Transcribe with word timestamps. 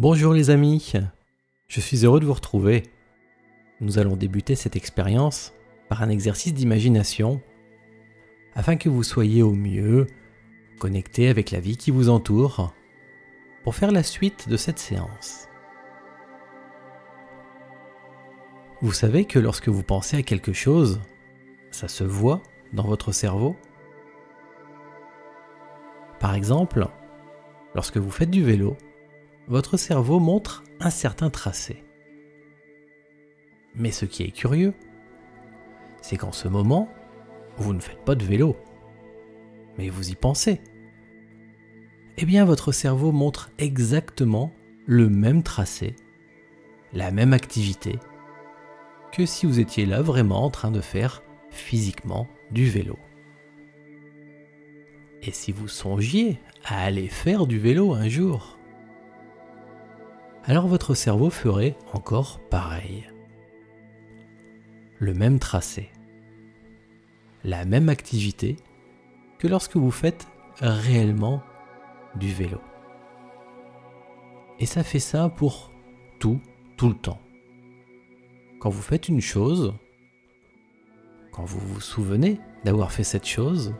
Bonjour 0.00 0.32
les 0.32 0.48
amis, 0.48 0.94
je 1.68 1.78
suis 1.78 2.06
heureux 2.06 2.20
de 2.20 2.24
vous 2.24 2.32
retrouver. 2.32 2.84
Nous 3.82 3.98
allons 3.98 4.16
débuter 4.16 4.54
cette 4.54 4.74
expérience 4.74 5.52
par 5.90 6.02
un 6.02 6.08
exercice 6.08 6.54
d'imagination 6.54 7.42
afin 8.54 8.76
que 8.76 8.88
vous 8.88 9.02
soyez 9.02 9.42
au 9.42 9.52
mieux 9.52 10.06
connecté 10.78 11.28
avec 11.28 11.50
la 11.50 11.60
vie 11.60 11.76
qui 11.76 11.90
vous 11.90 12.08
entoure 12.08 12.72
pour 13.62 13.74
faire 13.74 13.92
la 13.92 14.02
suite 14.02 14.48
de 14.48 14.56
cette 14.56 14.78
séance. 14.78 15.48
Vous 18.80 18.94
savez 18.94 19.26
que 19.26 19.38
lorsque 19.38 19.68
vous 19.68 19.82
pensez 19.82 20.16
à 20.16 20.22
quelque 20.22 20.54
chose, 20.54 21.02
ça 21.70 21.88
se 21.88 22.04
voit 22.04 22.42
dans 22.72 22.86
votre 22.86 23.12
cerveau 23.12 23.54
Par 26.20 26.34
exemple, 26.34 26.86
lorsque 27.74 27.98
vous 27.98 28.10
faites 28.10 28.30
du 28.30 28.42
vélo, 28.42 28.78
votre 29.50 29.76
cerveau 29.76 30.20
montre 30.20 30.62
un 30.78 30.90
certain 30.90 31.28
tracé. 31.28 31.82
Mais 33.74 33.90
ce 33.90 34.04
qui 34.04 34.22
est 34.22 34.30
curieux, 34.30 34.72
c'est 36.00 36.16
qu'en 36.16 36.30
ce 36.30 36.46
moment, 36.46 36.88
vous 37.56 37.74
ne 37.74 37.80
faites 37.80 38.04
pas 38.04 38.14
de 38.14 38.24
vélo, 38.24 38.56
mais 39.76 39.88
vous 39.88 40.10
y 40.10 40.14
pensez. 40.14 40.60
Eh 42.16 42.24
bien, 42.24 42.44
votre 42.44 42.70
cerveau 42.70 43.10
montre 43.10 43.50
exactement 43.58 44.52
le 44.86 45.08
même 45.08 45.42
tracé, 45.42 45.96
la 46.92 47.10
même 47.10 47.32
activité, 47.32 47.98
que 49.10 49.26
si 49.26 49.46
vous 49.46 49.58
étiez 49.58 49.84
là 49.84 50.00
vraiment 50.00 50.44
en 50.44 50.50
train 50.50 50.70
de 50.70 50.80
faire 50.80 51.24
physiquement 51.50 52.28
du 52.52 52.66
vélo. 52.66 52.96
Et 55.22 55.32
si 55.32 55.50
vous 55.50 55.66
songiez 55.66 56.38
à 56.64 56.84
aller 56.84 57.08
faire 57.08 57.48
du 57.48 57.58
vélo 57.58 57.94
un 57.94 58.08
jour 58.08 58.59
Alors 60.44 60.66
votre 60.66 60.94
cerveau 60.94 61.30
ferait 61.30 61.76
encore 61.92 62.40
pareil. 62.48 63.06
Le 64.98 65.14
même 65.14 65.38
tracé. 65.38 65.90
La 67.44 67.64
même 67.64 67.88
activité 67.88 68.56
que 69.38 69.48
lorsque 69.48 69.76
vous 69.76 69.90
faites 69.90 70.26
réellement 70.60 71.42
du 72.16 72.32
vélo. 72.32 72.60
Et 74.58 74.66
ça 74.66 74.82
fait 74.82 74.98
ça 74.98 75.28
pour 75.28 75.72
tout, 76.18 76.40
tout 76.76 76.88
le 76.88 76.96
temps. 76.96 77.20
Quand 78.60 78.68
vous 78.68 78.82
faites 78.82 79.08
une 79.08 79.22
chose, 79.22 79.74
quand 81.32 81.44
vous 81.44 81.60
vous 81.60 81.80
souvenez 81.80 82.40
d'avoir 82.64 82.92
fait 82.92 83.04
cette 83.04 83.26
chose, 83.26 83.74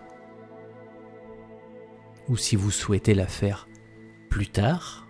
ou 2.28 2.36
si 2.36 2.56
vous 2.56 2.70
souhaitez 2.70 3.12
la 3.12 3.26
faire 3.26 3.68
plus 4.30 4.46
tard, 4.46 5.06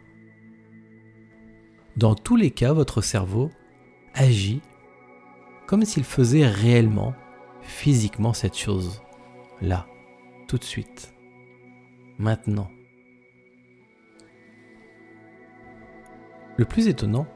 dans 1.97 2.15
tous 2.15 2.37
les 2.37 2.51
cas, 2.51 2.73
votre 2.73 3.03
cerveau 3.03 3.51
agit 4.15 4.63
comme 5.71 5.85
s'il 5.85 6.03
faisait 6.03 6.49
réellement, 6.49 7.15
physiquement 7.63 8.33
cette 8.33 8.59
chose, 8.59 9.05
là, 9.61 9.87
tout 10.49 10.59
de 10.59 10.65
suite, 10.65 11.15
maintenant. 12.19 12.69
Le 16.57 16.65
plus 16.65 16.89
étonnant, 16.89 17.29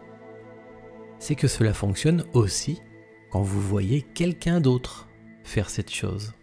c'est 1.21 1.37
que 1.37 1.47
cela 1.47 1.73
fonctionne 1.73 2.25
aussi 2.33 2.83
quand 3.31 3.41
vous 3.41 3.61
voyez 3.61 4.03
quelqu'un 4.03 4.61
d'autre 4.61 5.09
faire 5.45 5.71
cette 5.71 5.93
chose. 5.93 6.35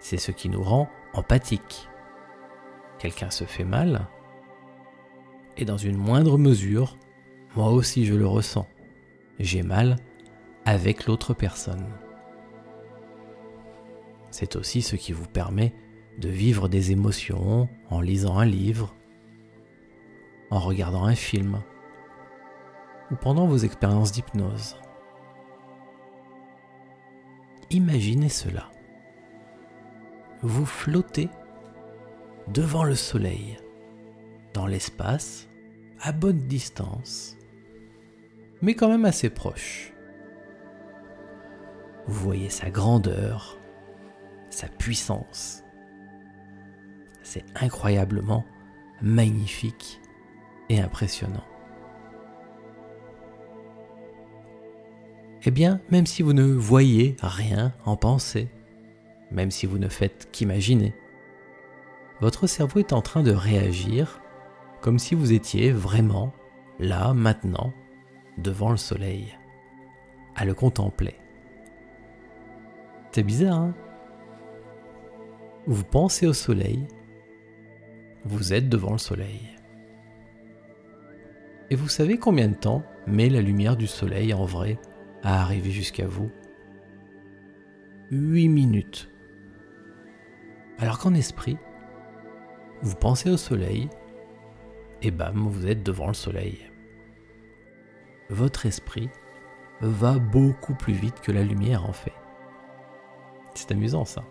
C'est 0.00 0.18
ce 0.18 0.32
qui 0.32 0.50
nous 0.50 0.62
rend 0.62 0.90
empathiques. 1.14 1.88
Quelqu'un 2.98 3.30
se 3.30 3.44
fait 3.44 3.64
mal, 3.64 4.06
et 5.58 5.64
dans 5.64 5.76
une 5.76 5.96
moindre 5.96 6.38
mesure, 6.38 6.96
moi 7.56 7.70
aussi 7.70 8.06
je 8.06 8.14
le 8.14 8.26
ressens. 8.26 8.66
J'ai 9.38 9.62
mal 9.62 9.96
avec 10.64 11.06
l'autre 11.06 11.34
personne. 11.34 11.84
C'est 14.30 14.56
aussi 14.56 14.82
ce 14.82 14.96
qui 14.96 15.12
vous 15.12 15.26
permet 15.26 15.74
de 16.18 16.28
vivre 16.28 16.68
des 16.68 16.92
émotions 16.92 17.68
en 17.90 18.00
lisant 18.00 18.38
un 18.38 18.44
livre, 18.44 18.94
en 20.50 20.60
regardant 20.60 21.04
un 21.04 21.14
film, 21.14 21.60
ou 23.10 23.16
pendant 23.16 23.46
vos 23.46 23.56
expériences 23.56 24.12
d'hypnose. 24.12 24.76
Imaginez 27.70 28.28
cela. 28.28 28.70
Vous 30.42 30.66
flottez 30.66 31.28
devant 32.48 32.84
le 32.84 32.94
soleil, 32.94 33.58
dans 34.54 34.66
l'espace, 34.66 35.47
à 36.00 36.12
bonne 36.12 36.38
distance, 36.38 37.36
mais 38.62 38.74
quand 38.74 38.88
même 38.88 39.04
assez 39.04 39.30
proche. 39.30 39.92
Vous 42.06 42.24
voyez 42.24 42.50
sa 42.50 42.70
grandeur, 42.70 43.58
sa 44.50 44.68
puissance. 44.68 45.62
C'est 47.22 47.44
incroyablement 47.54 48.44
magnifique 49.02 50.00
et 50.68 50.80
impressionnant. 50.80 51.44
Eh 55.44 55.50
bien, 55.50 55.80
même 55.90 56.06
si 56.06 56.22
vous 56.22 56.32
ne 56.32 56.44
voyez 56.44 57.16
rien 57.20 57.72
en 57.84 57.96
pensée, 57.96 58.48
même 59.30 59.50
si 59.50 59.66
vous 59.66 59.78
ne 59.78 59.88
faites 59.88 60.28
qu'imaginer, 60.32 60.94
votre 62.20 62.46
cerveau 62.46 62.80
est 62.80 62.92
en 62.92 63.02
train 63.02 63.22
de 63.22 63.30
réagir 63.30 64.20
comme 64.80 64.98
si 64.98 65.14
vous 65.14 65.32
étiez 65.32 65.72
vraiment 65.72 66.32
là, 66.78 67.12
maintenant, 67.12 67.72
devant 68.36 68.70
le 68.70 68.76
soleil, 68.76 69.36
à 70.36 70.44
le 70.44 70.54
contempler. 70.54 71.16
C'est 73.12 73.22
bizarre, 73.22 73.58
hein? 73.58 73.74
Vous 75.66 75.84
pensez 75.84 76.26
au 76.26 76.32
soleil, 76.32 76.86
vous 78.24 78.52
êtes 78.52 78.68
devant 78.68 78.92
le 78.92 78.98
soleil. 78.98 79.40
Et 81.70 81.74
vous 81.74 81.88
savez 81.88 82.18
combien 82.18 82.48
de 82.48 82.54
temps 82.54 82.82
met 83.06 83.28
la 83.28 83.42
lumière 83.42 83.76
du 83.76 83.86
soleil 83.86 84.32
en 84.32 84.44
vrai 84.44 84.78
à 85.22 85.42
arriver 85.42 85.70
jusqu'à 85.70 86.06
vous? 86.06 86.30
8 88.10 88.48
minutes. 88.48 89.10
Alors 90.78 90.98
qu'en 90.98 91.12
esprit, 91.12 91.58
vous 92.80 92.94
pensez 92.94 93.28
au 93.28 93.36
soleil, 93.36 93.90
et 95.02 95.10
bam, 95.10 95.48
vous 95.48 95.66
êtes 95.66 95.82
devant 95.82 96.08
le 96.08 96.14
soleil. 96.14 96.70
Votre 98.30 98.66
esprit 98.66 99.08
va 99.80 100.18
beaucoup 100.18 100.74
plus 100.74 100.92
vite 100.92 101.20
que 101.20 101.32
la 101.32 101.42
lumière 101.42 101.88
en 101.88 101.92
fait. 101.92 102.12
C'est 103.54 103.72
amusant 103.72 104.04
ça. 104.04 104.24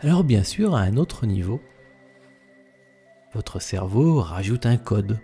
Alors 0.00 0.24
bien 0.24 0.42
sûr, 0.42 0.74
à 0.74 0.80
un 0.80 0.96
autre 0.96 1.26
niveau, 1.26 1.60
votre 3.32 3.60
cerveau 3.60 4.20
rajoute 4.20 4.66
un 4.66 4.76
code. 4.76 5.18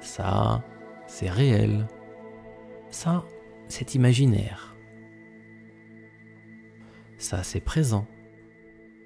Ça, 0.00 0.64
c'est 1.06 1.28
réel. 1.28 1.86
Ça, 2.90 3.24
c'est 3.68 3.94
imaginaire. 3.94 4.76
Ça, 7.18 7.42
c'est 7.42 7.60
présent. 7.60 8.06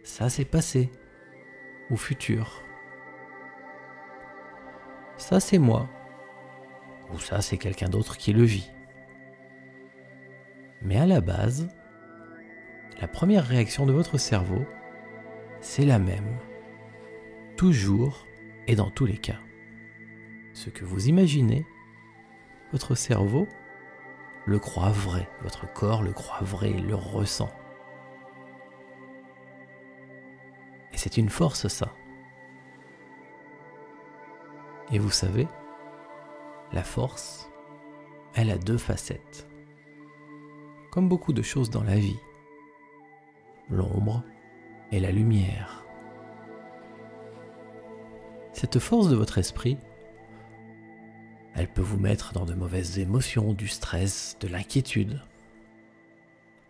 Ça, 0.05 0.29
c'est 0.29 0.45
passé. 0.45 0.91
Ou 1.91 1.97
futur. 1.97 2.63
Ça, 5.17 5.41
c'est 5.41 5.59
moi. 5.59 5.89
Ou 7.13 7.19
ça, 7.19 7.41
c'est 7.41 7.59
quelqu'un 7.59 7.89
d'autre 7.89 8.17
qui 8.17 8.33
le 8.33 8.43
vit. 8.43 8.71
Mais 10.83 10.99
à 10.99 11.07
la 11.07 11.21
base, 11.21 11.69
la 13.01 13.09
première 13.09 13.45
réaction 13.45 13.87
de 13.87 13.93
votre 13.93 14.19
cerveau, 14.19 14.65
c'est 15.61 15.85
la 15.85 15.99
même. 15.99 16.39
Toujours 17.57 18.27
et 18.67 18.77
dans 18.77 18.91
tous 18.91 19.07
les 19.07 19.19
cas 19.19 19.39
ce 20.55 20.71
que 20.71 20.85
vous 20.85 21.09
imaginez, 21.09 21.67
votre 22.73 22.95
cerveau 22.95 23.47
le 24.47 24.59
croit 24.59 24.91
vrai, 24.91 25.29
votre 25.43 25.71
corps 25.73 26.03
le 26.03 26.13
croit 26.13 26.45
vrai, 26.45 26.71
le 26.71 26.95
ressent. 26.95 27.51
C'est 31.05 31.19
une 31.19 31.29
force 31.29 31.69
ça. 31.69 31.93
Et 34.91 34.99
vous 34.99 35.11
savez, 35.11 35.47
la 36.73 36.83
force, 36.83 37.51
elle 38.35 38.51
a 38.51 38.57
deux 38.57 38.79
facettes. 38.79 39.47
Comme 40.91 41.11
beaucoup 41.11 41.35
de 41.35 41.43
choses 41.43 41.69
dans 41.69 41.83
la 41.83 41.97
vie. 41.97 42.17
L'ombre 43.69 44.23
et 44.93 44.99
la 44.99 45.13
lumière. 45.13 45.85
Cette 48.55 48.79
force 48.79 49.11
de 49.11 49.17
votre 49.17 49.37
esprit, 49.37 49.77
elle 51.55 51.69
peut 51.69 51.83
vous 51.83 51.99
mettre 52.01 52.33
dans 52.33 52.47
de 52.47 52.55
mauvaises 52.55 52.99
émotions, 52.99 53.53
du 53.53 53.69
stress, 53.69 54.39
de 54.41 54.49
l'inquiétude, 54.49 55.21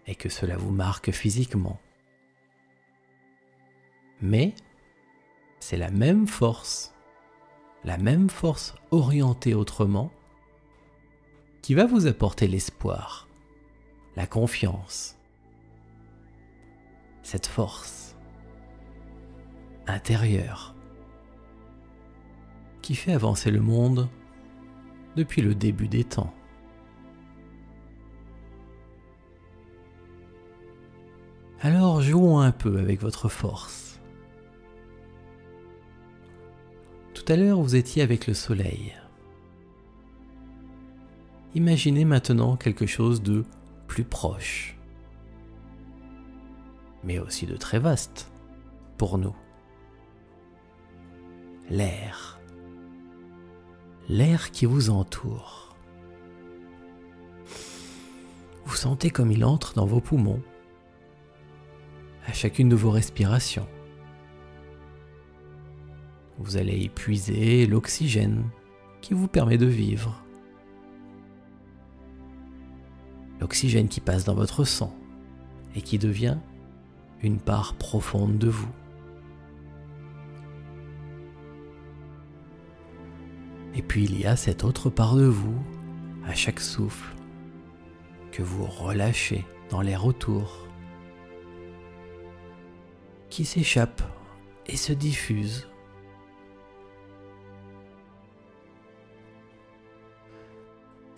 et 0.08 0.16
que 0.16 0.28
cela 0.28 0.56
vous 0.56 0.72
marque 0.72 1.12
physiquement. 1.12 1.78
Mais 4.24 4.54
c'est 5.60 5.76
la 5.76 5.90
même 5.90 6.26
force, 6.26 6.94
la 7.84 7.98
même 7.98 8.30
force 8.30 8.74
orientée 8.90 9.52
autrement, 9.52 10.10
qui 11.60 11.74
va 11.74 11.84
vous 11.84 12.06
apporter 12.06 12.48
l'espoir, 12.48 13.28
la 14.16 14.26
confiance, 14.26 15.18
cette 17.22 17.46
force 17.46 18.16
intérieure 19.86 20.74
qui 22.80 22.94
fait 22.94 23.12
avancer 23.12 23.50
le 23.50 23.60
monde 23.60 24.08
depuis 25.16 25.42
le 25.42 25.54
début 25.54 25.88
des 25.88 26.04
temps. 26.04 26.32
Alors 31.60 32.00
jouons 32.00 32.38
un 32.38 32.52
peu 32.52 32.78
avec 32.78 33.02
votre 33.02 33.28
force. 33.28 33.83
Tout 37.24 37.32
à 37.32 37.36
l'heure, 37.36 37.60
vous 37.62 37.74
étiez 37.74 38.02
avec 38.02 38.26
le 38.26 38.34
soleil. 38.34 38.92
Imaginez 41.54 42.04
maintenant 42.04 42.56
quelque 42.56 42.84
chose 42.84 43.22
de 43.22 43.46
plus 43.86 44.04
proche, 44.04 44.76
mais 47.02 47.18
aussi 47.18 47.46
de 47.46 47.56
très 47.56 47.78
vaste 47.78 48.30
pour 48.98 49.16
nous. 49.16 49.34
L'air. 51.70 52.38
L'air 54.10 54.50
qui 54.50 54.66
vous 54.66 54.90
entoure. 54.90 55.74
Vous 58.66 58.76
sentez 58.76 59.08
comme 59.08 59.32
il 59.32 59.46
entre 59.46 59.72
dans 59.72 59.86
vos 59.86 60.00
poumons 60.00 60.42
à 62.26 62.34
chacune 62.34 62.68
de 62.68 62.76
vos 62.76 62.90
respirations. 62.90 63.66
Vous 66.38 66.56
allez 66.56 66.82
épuiser 66.82 67.66
l'oxygène 67.66 68.44
qui 69.00 69.14
vous 69.14 69.28
permet 69.28 69.58
de 69.58 69.66
vivre. 69.66 70.22
L'oxygène 73.40 73.88
qui 73.88 74.00
passe 74.00 74.24
dans 74.24 74.34
votre 74.34 74.64
sang 74.64 74.96
et 75.76 75.82
qui 75.82 75.98
devient 75.98 76.38
une 77.22 77.38
part 77.38 77.74
profonde 77.74 78.38
de 78.38 78.48
vous. 78.48 78.72
Et 83.76 83.82
puis 83.82 84.04
il 84.04 84.18
y 84.18 84.26
a 84.26 84.36
cette 84.36 84.64
autre 84.64 84.88
part 84.90 85.16
de 85.16 85.24
vous, 85.24 85.58
à 86.26 86.34
chaque 86.34 86.60
souffle, 86.60 87.14
que 88.30 88.42
vous 88.42 88.64
relâchez 88.64 89.44
dans 89.70 89.80
l'air 89.80 90.06
autour 90.06 90.64
qui 93.34 93.44
s'échappe 93.44 94.00
et 94.66 94.76
se 94.76 94.92
diffuse. 94.92 95.66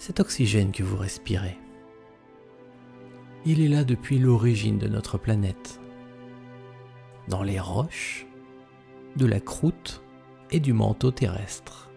Cet 0.06 0.20
oxygène 0.20 0.70
que 0.70 0.85
vous 0.85 0.97
respirez, 0.97 1.58
il 3.44 3.61
est 3.61 3.67
là 3.67 3.82
depuis 3.82 4.20
l'origine 4.20 4.79
de 4.79 4.87
notre 4.87 5.19
planète, 5.19 5.81
dans 7.26 7.43
les 7.43 7.58
roches, 7.58 8.25
de 9.17 9.26
la 9.26 9.41
croûte 9.41 10.05
et 10.53 10.61
du 10.61 10.73
manteau 10.73 11.11
terrestre. 11.11 11.91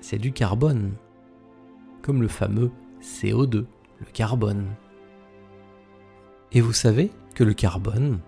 C'est 0.00 0.16
du 0.16 0.32
carbone, 0.32 0.94
comme 2.00 2.22
le 2.22 2.28
fameux 2.28 2.70
CO2, 3.02 3.66
le 4.00 4.06
carbone. 4.14 4.64
Et 6.52 6.62
vous 6.62 6.72
savez, 6.72 7.10
que 7.34 7.44
le 7.44 7.52
carbone, 7.52 8.18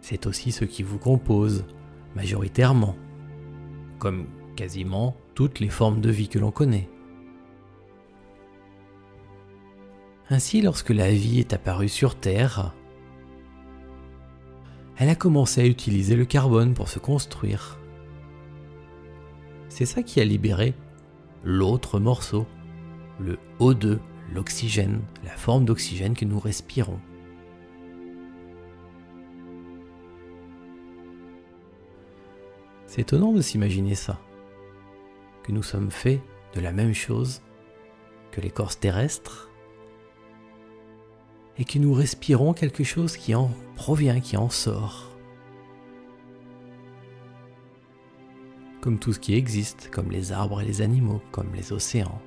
c'est 0.00 0.28
aussi 0.28 0.52
ce 0.52 0.64
qui 0.64 0.84
vous 0.84 1.00
compose 1.00 1.64
majoritairement, 2.14 2.94
comme 3.98 4.26
quasiment 4.54 5.16
toutes 5.36 5.60
les 5.60 5.68
formes 5.68 6.00
de 6.00 6.10
vie 6.10 6.28
que 6.28 6.38
l'on 6.38 6.50
connaît. 6.50 6.88
Ainsi, 10.30 10.62
lorsque 10.62 10.90
la 10.90 11.10
vie 11.10 11.38
est 11.38 11.52
apparue 11.52 11.90
sur 11.90 12.16
Terre, 12.16 12.74
elle 14.96 15.10
a 15.10 15.14
commencé 15.14 15.60
à 15.60 15.66
utiliser 15.66 16.16
le 16.16 16.24
carbone 16.24 16.72
pour 16.72 16.88
se 16.88 16.98
construire. 16.98 17.78
C'est 19.68 19.84
ça 19.84 20.02
qui 20.02 20.22
a 20.22 20.24
libéré 20.24 20.74
l'autre 21.44 22.00
morceau, 22.00 22.46
le 23.20 23.38
O2, 23.60 23.98
l'oxygène, 24.34 25.02
la 25.22 25.36
forme 25.36 25.66
d'oxygène 25.66 26.14
que 26.14 26.24
nous 26.24 26.40
respirons. 26.40 26.98
C'est 32.86 33.02
étonnant 33.02 33.32
de 33.32 33.42
s'imaginer 33.42 33.94
ça, 33.94 34.18
que 35.46 35.52
nous 35.52 35.62
sommes 35.62 35.90
faits 35.90 36.20
de 36.54 36.60
la 36.60 36.72
même 36.72 36.94
chose 36.94 37.42
que 38.32 38.40
l'écorce 38.40 38.78
terrestre 38.80 39.50
et 41.58 41.64
que 41.64 41.78
nous 41.78 41.94
respirons 41.94 42.52
quelque 42.52 42.84
chose 42.84 43.16
qui 43.16 43.34
en 43.34 43.50
provient, 43.76 44.20
qui 44.20 44.36
en 44.36 44.50
sort. 44.50 45.16
Comme 48.80 48.98
tout 48.98 49.12
ce 49.12 49.20
qui 49.20 49.34
existe, 49.34 49.88
comme 49.90 50.10
les 50.10 50.32
arbres 50.32 50.60
et 50.60 50.64
les 50.64 50.82
animaux, 50.82 51.22
comme 51.32 51.54
les 51.54 51.72
océans. 51.72 52.20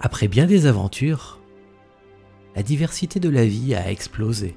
Après 0.00 0.28
bien 0.28 0.46
des 0.46 0.66
aventures, 0.66 1.40
la 2.56 2.62
diversité 2.62 3.20
de 3.20 3.28
la 3.28 3.44
vie 3.44 3.74
a 3.74 3.90
explosé 3.90 4.56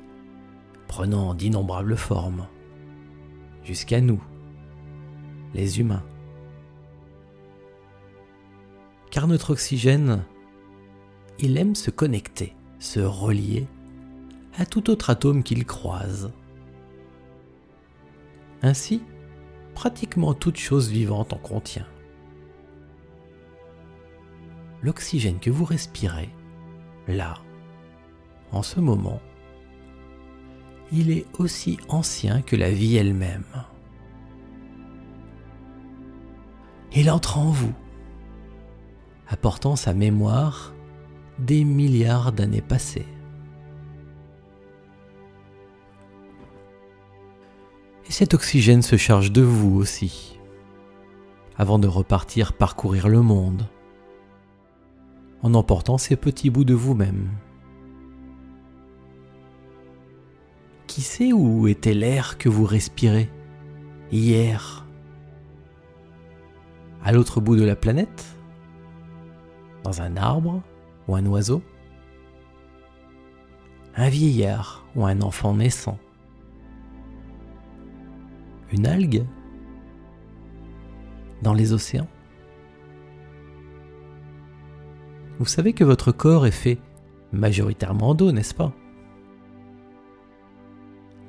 prenant 0.87 1.33
d'innombrables 1.33 1.97
formes, 1.97 2.47
jusqu'à 3.67 3.99
nous, 3.99 4.23
les 5.53 5.81
humains. 5.81 6.05
Car 9.11 9.27
notre 9.27 9.51
oxygène, 9.51 10.23
il 11.37 11.57
aime 11.57 11.75
se 11.75 11.91
connecter, 11.91 12.55
se 12.79 13.01
relier 13.01 13.67
à 14.57 14.65
tout 14.65 14.89
autre 14.89 15.09
atome 15.09 15.43
qu'il 15.43 15.65
croise. 15.65 16.31
Ainsi, 18.61 19.03
pratiquement 19.75 20.33
toute 20.33 20.57
chose 20.57 20.89
vivante 20.89 21.33
en 21.33 21.37
contient. 21.37 21.87
L'oxygène 24.81 25.39
que 25.39 25.49
vous 25.49 25.65
respirez, 25.65 26.29
là, 27.07 27.35
en 28.51 28.63
ce 28.63 28.79
moment, 28.79 29.19
il 30.91 31.11
est 31.11 31.25
aussi 31.37 31.77
ancien 31.89 32.41
que 32.41 32.55
la 32.55 32.71
vie 32.71 32.95
elle-même. 32.95 33.43
Il 36.95 37.11
entre 37.11 37.37
en 37.37 37.51
vous, 37.51 37.73
apportant 39.27 39.75
sa 39.75 39.93
mémoire 39.93 40.73
des 41.39 41.63
milliards 41.63 42.31
d'années 42.31 42.61
passées. 42.61 43.05
Et 48.07 48.11
cet 48.11 48.33
oxygène 48.33 48.81
se 48.81 48.95
charge 48.95 49.31
de 49.33 49.41
vous 49.41 49.75
aussi, 49.75 50.39
avant 51.57 51.77
de 51.77 51.87
repartir 51.87 52.53
parcourir 52.53 53.09
le 53.09 53.21
monde, 53.21 53.67
en 55.43 55.53
emportant 55.53 55.97
ces 55.97 56.15
petits 56.15 56.49
bouts 56.49 56.63
de 56.63 56.73
vous-même. 56.73 57.29
Qui 60.97 61.03
sait 61.03 61.31
où 61.31 61.67
était 61.67 61.93
l'air 61.93 62.39
que 62.39 62.49
vous 62.49 62.65
respirez 62.65 63.29
hier 64.11 64.83
À 67.03 67.11
l'autre 67.11 67.39
bout 67.39 67.55
de 67.55 67.63
la 67.63 67.75
planète 67.75 68.25
Dans 69.83 70.01
un 70.01 70.17
arbre 70.17 70.63
ou 71.07 71.15
un 71.15 71.23
oiseau 71.27 71.61
Un 73.95 74.09
vieillard 74.09 74.87
ou 74.95 75.05
un 75.05 75.21
enfant 75.21 75.53
naissant 75.53 75.99
Une 78.71 78.87
algue 78.87 79.23
Dans 81.43 81.53
les 81.53 81.73
océans? 81.73 82.09
Vous 85.37 85.45
savez 85.45 85.73
que 85.73 85.83
votre 85.83 86.11
corps 86.11 86.47
est 86.47 86.51
fait 86.51 86.79
majoritairement 87.31 88.15
d'eau, 88.15 88.31
n'est-ce 88.31 88.55
pas? 88.55 88.73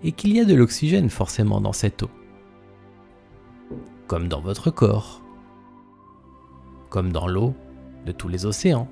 Et 0.02 0.12
qu'il 0.12 0.34
y 0.34 0.40
a 0.40 0.44
de 0.44 0.54
l'oxygène 0.54 1.10
forcément 1.10 1.60
dans 1.60 1.72
cette 1.72 2.02
eau. 2.02 2.10
Comme 4.06 4.28
dans 4.28 4.40
votre 4.40 4.70
corps. 4.70 5.22
Comme 6.88 7.12
dans 7.12 7.26
l'eau 7.26 7.54
de 8.06 8.12
tous 8.12 8.28
les 8.28 8.46
océans. 8.46 8.88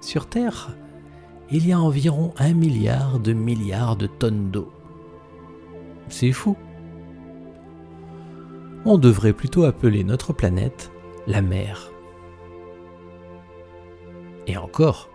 Sur 0.00 0.26
Terre, 0.26 0.76
il 1.50 1.66
y 1.66 1.72
a 1.72 1.80
environ 1.80 2.32
un 2.38 2.52
milliard 2.54 3.18
de 3.18 3.32
milliards 3.32 3.96
de 3.96 4.06
tonnes 4.06 4.50
d'eau. 4.50 4.72
C'est 6.08 6.32
fou. 6.32 6.56
On 8.84 8.98
devrait 8.98 9.32
plutôt 9.32 9.64
appeler 9.64 10.04
notre 10.04 10.32
planète 10.32 10.90
la 11.26 11.42
mer. 11.42 11.90
Et 14.46 14.56
encore, 14.56 15.08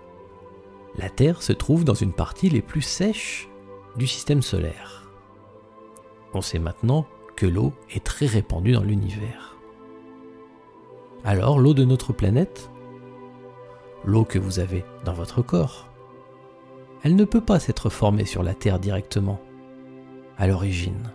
la 0.97 1.09
Terre 1.09 1.41
se 1.41 1.53
trouve 1.53 1.83
dans 1.83 1.93
une 1.93 2.13
partie 2.13 2.49
les 2.49 2.61
plus 2.61 2.81
sèches 2.81 3.49
du 3.95 4.07
système 4.07 4.41
solaire. 4.41 5.09
On 6.33 6.41
sait 6.41 6.59
maintenant 6.59 7.05
que 7.35 7.45
l'eau 7.45 7.73
est 7.91 8.03
très 8.03 8.25
répandue 8.25 8.73
dans 8.73 8.83
l'univers. 8.83 9.57
Alors 11.23 11.59
l'eau 11.59 11.73
de 11.73 11.85
notre 11.85 12.13
planète, 12.13 12.69
l'eau 14.05 14.25
que 14.25 14.39
vous 14.39 14.59
avez 14.59 14.83
dans 15.05 15.13
votre 15.13 15.41
corps, 15.41 15.87
elle 17.03 17.15
ne 17.15 17.25
peut 17.25 17.41
pas 17.41 17.59
s'être 17.59 17.89
formée 17.89 18.25
sur 18.25 18.43
la 18.43 18.53
Terre 18.53 18.79
directement, 18.79 19.39
à 20.37 20.47
l'origine. 20.47 21.11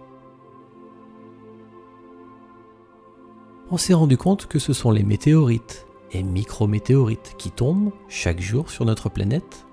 On 3.71 3.77
s'est 3.77 3.95
rendu 3.95 4.17
compte 4.17 4.47
que 4.47 4.59
ce 4.59 4.73
sont 4.73 4.91
les 4.91 5.03
météorites 5.03 5.84
et 6.13 6.23
micrométéorites 6.23 7.35
qui 7.39 7.51
tombent 7.51 7.93
chaque 8.09 8.41
jour 8.41 8.71
sur 8.71 8.85
notre 8.85 9.09
planète, 9.09 9.67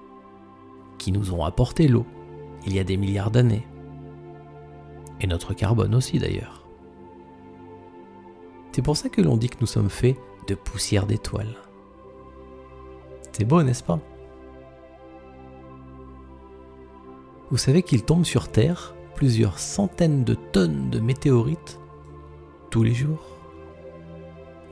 qui 0.97 1.11
nous 1.11 1.33
ont 1.33 1.43
apporté 1.43 1.87
l'eau 1.87 2.05
il 2.65 2.75
y 2.75 2.79
a 2.79 2.83
des 2.83 2.97
milliards 2.97 3.31
d'années. 3.31 3.67
Et 5.19 5.27
notre 5.27 5.53
carbone 5.53 5.95
aussi 5.95 6.19
d'ailleurs. 6.19 6.67
C'est 8.71 8.81
pour 8.81 8.97
ça 8.97 9.09
que 9.09 9.21
l'on 9.21 9.37
dit 9.37 9.49
que 9.49 9.57
nous 9.61 9.67
sommes 9.67 9.89
faits 9.89 10.17
de 10.47 10.55
poussière 10.55 11.05
d'étoiles. 11.05 11.57
C'est 13.31 13.45
beau, 13.45 13.63
n'est-ce 13.63 13.83
pas? 13.83 13.99
Vous 17.49 17.57
savez 17.57 17.83
qu'il 17.83 18.03
tombe 18.03 18.25
sur 18.25 18.47
Terre 18.47 18.95
plusieurs 19.15 19.59
centaines 19.59 20.23
de 20.23 20.35
tonnes 20.35 20.89
de 20.89 20.99
météorites 20.99 21.79
tous 22.69 22.83
les 22.83 22.93
jours? 22.93 23.40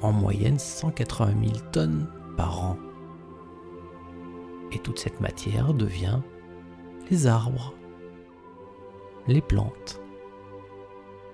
En 0.01 0.12
moyenne 0.12 0.60
180 0.60 1.34
000 1.44 1.58
tonnes 1.72 2.08
par 2.38 2.63
an. 2.63 2.77
Et 4.72 4.79
toute 4.79 5.00
cette 5.00 5.20
matière 5.20 5.74
devient 5.74 6.20
les 7.10 7.27
arbres, 7.27 7.74
les 9.27 9.41
plantes, 9.41 10.01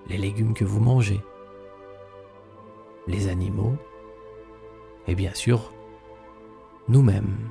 les 0.08 0.18
légumes 0.18 0.54
que 0.54 0.64
vous 0.64 0.80
mangez, 0.80 1.20
les 3.06 3.28
animaux 3.28 3.76
et 5.06 5.14
bien 5.14 5.34
sûr 5.34 5.72
nous-mêmes. 6.88 7.50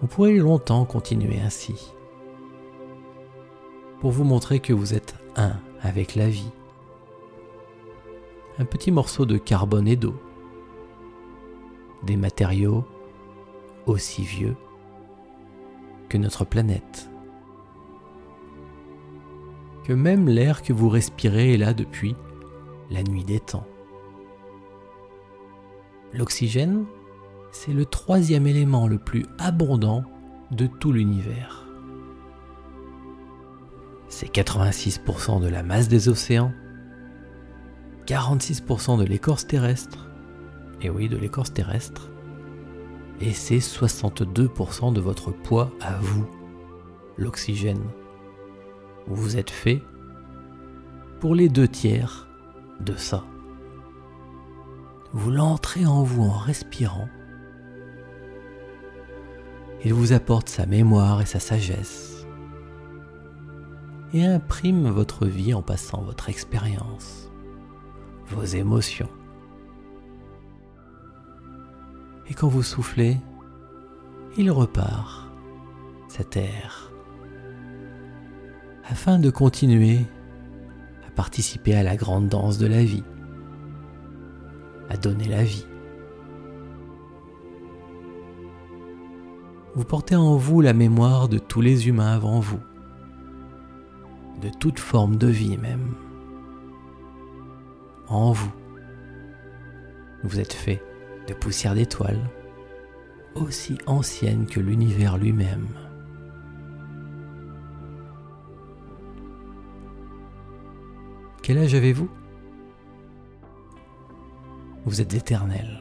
Vous 0.00 0.06
pourrez 0.06 0.36
longtemps 0.36 0.84
continuer 0.84 1.40
ainsi 1.40 1.92
pour 4.00 4.10
vous 4.12 4.24
montrer 4.24 4.60
que 4.60 4.72
vous 4.72 4.94
êtes 4.94 5.14
un 5.36 5.56
avec 5.82 6.14
la 6.14 6.28
vie. 6.28 6.50
Un 8.60 8.66
petit 8.66 8.90
morceau 8.90 9.24
de 9.24 9.38
carbone 9.38 9.88
et 9.88 9.96
d'eau. 9.96 10.14
Des 12.02 12.18
matériaux 12.18 12.84
aussi 13.86 14.22
vieux 14.22 14.54
que 16.10 16.18
notre 16.18 16.44
planète. 16.44 17.08
Que 19.84 19.94
même 19.94 20.28
l'air 20.28 20.60
que 20.60 20.74
vous 20.74 20.90
respirez 20.90 21.54
est 21.54 21.56
là 21.56 21.72
depuis 21.72 22.14
la 22.90 23.02
nuit 23.02 23.24
des 23.24 23.40
temps. 23.40 23.66
L'oxygène, 26.12 26.84
c'est 27.52 27.72
le 27.72 27.86
troisième 27.86 28.46
élément 28.46 28.88
le 28.88 28.98
plus 28.98 29.24
abondant 29.38 30.04
de 30.50 30.66
tout 30.66 30.92
l'univers. 30.92 31.66
C'est 34.08 34.30
86% 34.30 35.40
de 35.40 35.48
la 35.48 35.62
masse 35.62 35.88
des 35.88 36.10
océans, 36.10 36.52
46% 38.10 38.98
de 38.98 39.04
l'écorce 39.04 39.46
terrestre, 39.46 40.10
et 40.82 40.90
oui, 40.90 41.08
de 41.08 41.16
l'écorce 41.16 41.52
terrestre, 41.52 42.10
et 43.20 43.32
c'est 43.32 43.58
62% 43.58 44.92
de 44.92 45.00
votre 45.00 45.30
poids 45.30 45.70
à 45.80 45.96
vous, 46.00 46.28
l'oxygène. 47.16 47.84
Vous 49.06 49.36
êtes 49.36 49.50
fait 49.50 49.80
pour 51.20 51.36
les 51.36 51.48
deux 51.48 51.68
tiers 51.68 52.28
de 52.80 52.96
ça. 52.96 53.24
Vous 55.12 55.30
l'entrez 55.30 55.86
en 55.86 56.02
vous 56.02 56.24
en 56.24 56.36
respirant. 56.36 57.08
Il 59.84 59.94
vous 59.94 60.12
apporte 60.12 60.48
sa 60.48 60.66
mémoire 60.66 61.22
et 61.22 61.26
sa 61.26 61.38
sagesse 61.38 62.26
et 64.12 64.26
imprime 64.26 64.88
votre 64.88 65.26
vie 65.26 65.54
en 65.54 65.62
passant 65.62 66.02
votre 66.02 66.28
expérience, 66.28 67.29
vos 68.30 68.44
émotions 68.44 69.08
et 72.30 72.34
quand 72.34 72.48
vous 72.48 72.62
soufflez, 72.62 73.16
il 74.38 74.52
repart, 74.52 75.28
cet 76.08 76.36
air, 76.36 76.92
afin 78.84 79.18
de 79.18 79.30
continuer 79.30 79.98
à 81.06 81.10
participer 81.10 81.74
à 81.74 81.82
la 81.82 81.96
grande 81.96 82.28
danse 82.28 82.56
de 82.56 82.68
la 82.68 82.84
vie, 82.84 83.02
à 84.88 84.96
donner 84.96 85.26
la 85.26 85.42
vie. 85.42 85.66
Vous 89.74 89.84
portez 89.84 90.14
en 90.14 90.36
vous 90.36 90.60
la 90.60 90.72
mémoire 90.72 91.28
de 91.28 91.38
tous 91.38 91.60
les 91.60 91.88
humains 91.88 92.12
avant 92.12 92.38
vous, 92.38 92.60
de 94.40 94.50
toute 94.60 94.78
forme 94.78 95.16
de 95.16 95.26
vie 95.26 95.58
même. 95.58 95.94
En 98.10 98.32
vous, 98.32 98.52
vous 100.24 100.40
êtes 100.40 100.52
fait 100.52 100.82
de 101.28 101.32
poussière 101.32 101.76
d'étoiles, 101.76 102.28
aussi 103.36 103.78
ancienne 103.86 104.46
que 104.46 104.58
l'univers 104.58 105.16
lui-même. 105.16 105.68
Quel 111.40 111.58
âge 111.58 111.76
avez-vous? 111.76 112.10
Vous 114.86 115.00
êtes 115.00 115.14
éternel. 115.14 115.80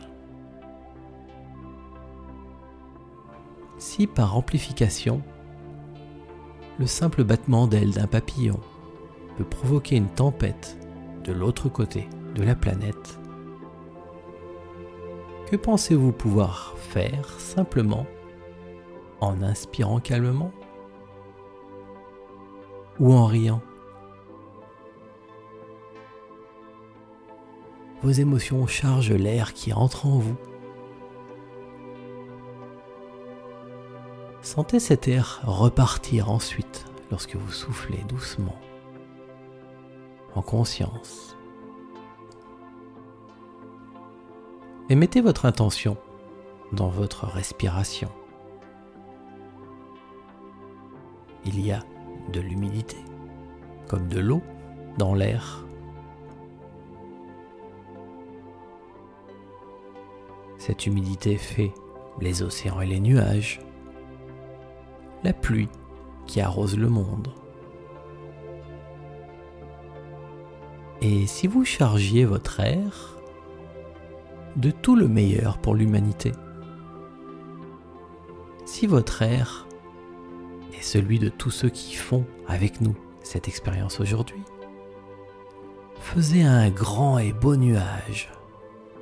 Si 3.79 4.05
par 4.05 4.37
amplification, 4.37 5.23
le 6.77 6.85
simple 6.85 7.23
battement 7.23 7.65
d'aile 7.65 7.91
d'un 7.91 8.05
papillon 8.05 8.59
peut 9.35 9.45
provoquer 9.45 9.95
une 9.95 10.09
tempête 10.09 10.77
de 11.23 11.33
l'autre 11.33 11.69
côté 11.69 12.07
de 12.35 12.43
la 12.43 12.55
planète, 12.55 13.19
que 15.49 15.55
pensez-vous 15.55 16.11
pouvoir 16.11 16.75
faire 16.77 17.27
simplement 17.39 18.05
en 19.19 19.41
inspirant 19.41 19.99
calmement 19.99 20.51
ou 22.99 23.13
en 23.13 23.25
riant? 23.25 23.61
Vos 28.03 28.11
émotions 28.11 28.65
chargent 28.67 29.11
l'air 29.11 29.53
qui 29.53 29.73
entre 29.73 30.05
en 30.05 30.19
vous. 30.19 30.37
Sentez 34.41 34.79
cet 34.79 35.07
air 35.07 35.41
repartir 35.43 36.31
ensuite 36.31 36.85
lorsque 37.11 37.35
vous 37.35 37.51
soufflez 37.51 38.03
doucement, 38.07 38.55
en 40.35 40.41
conscience. 40.41 41.38
Et 44.89 44.95
mettez 44.95 45.21
votre 45.21 45.45
intention 45.45 45.97
dans 46.71 46.89
votre 46.89 47.25
respiration. 47.25 48.09
Il 51.45 51.65
y 51.65 51.71
a 51.71 51.83
de 52.33 52.41
l'humidité, 52.41 52.97
comme 53.87 54.07
de 54.07 54.19
l'eau 54.19 54.41
dans 54.97 55.13
l'air. 55.13 55.65
Cette 60.57 60.85
humidité 60.85 61.37
fait 61.37 61.71
les 62.19 62.43
océans 62.43 62.81
et 62.81 62.85
les 62.85 62.99
nuages, 62.99 63.61
la 65.23 65.33
pluie 65.33 65.69
qui 66.27 66.41
arrose 66.41 66.77
le 66.77 66.89
monde. 66.89 67.29
Et 71.01 71.25
si 71.27 71.47
vous 71.47 71.63
chargiez 71.63 72.25
votre 72.25 72.59
air 72.59 73.18
de 74.55 74.71
tout 74.71 74.95
le 74.95 75.07
meilleur 75.07 75.57
pour 75.57 75.75
l'humanité. 75.75 76.31
Si 78.65 78.87
votre 78.87 79.21
air 79.21 79.67
est 80.77 80.83
celui 80.83 81.19
de 81.19 81.29
tous 81.29 81.51
ceux 81.51 81.69
qui 81.69 81.95
font 81.95 82.25
avec 82.47 82.81
nous 82.81 82.95
cette 83.21 83.47
expérience 83.47 83.99
aujourd'hui, 83.99 84.43
faisez 85.99 86.43
un 86.43 86.69
grand 86.69 87.17
et 87.19 87.33
beau 87.33 87.55
nuage 87.55 88.31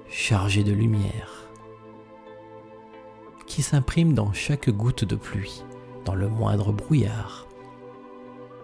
chargé 0.10 0.63
de 0.63 0.72
lumière 0.72 1.48
qui 3.46 3.62
s'imprime 3.62 4.13
dans 4.13 4.34
chaque 4.34 4.70
goutte 4.70 5.06
de 5.06 5.16
pluie, 5.16 5.63
dans 6.06 6.16
le 6.16 6.27
moindre 6.27 6.72
brouillard, 6.72 7.48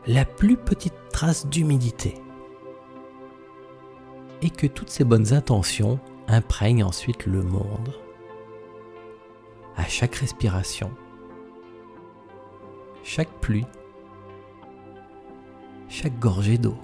la 0.05 0.25
plus 0.25 0.57
petite 0.57 0.93
trace 1.11 1.47
d'humidité, 1.47 2.15
et 4.41 4.49
que 4.49 4.67
toutes 4.67 4.89
ces 4.89 5.05
bonnes 5.05 5.33
intentions 5.33 5.99
imprègne 6.27 6.83
ensuite 6.83 7.25
le 7.25 7.43
monde. 7.43 7.93
À 9.75 9.85
chaque 9.85 10.15
respiration, 10.15 10.91
chaque 13.03 13.31
pluie, 13.41 13.65
chaque 15.89 16.19
gorgée 16.19 16.57
d'eau. 16.57 16.77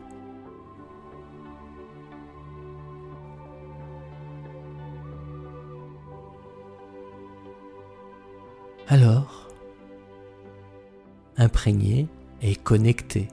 Alors, 8.88 9.48
imprégné 11.38 12.08
et 12.42 12.56
connecté 12.56 13.28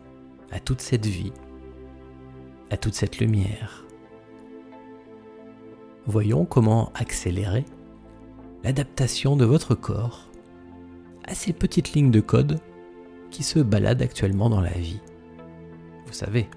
à 0.50 0.60
toute 0.60 0.82
cette 0.82 1.06
vie, 1.06 1.32
à 2.70 2.76
toute 2.76 2.92
cette 2.92 3.18
lumière. 3.18 3.85
Voyons 6.06 6.44
comment 6.44 6.92
accélérer 6.94 7.64
l'adaptation 8.62 9.36
de 9.36 9.44
votre 9.44 9.74
corps 9.74 10.28
à 11.24 11.34
ces 11.34 11.52
petites 11.52 11.94
lignes 11.94 12.12
de 12.12 12.20
code 12.20 12.60
qui 13.30 13.42
se 13.42 13.58
baladent 13.58 14.02
actuellement 14.02 14.48
dans 14.48 14.60
la 14.60 14.70
vie. 14.70 15.00
Vous 16.06 16.12
savez, 16.12 16.48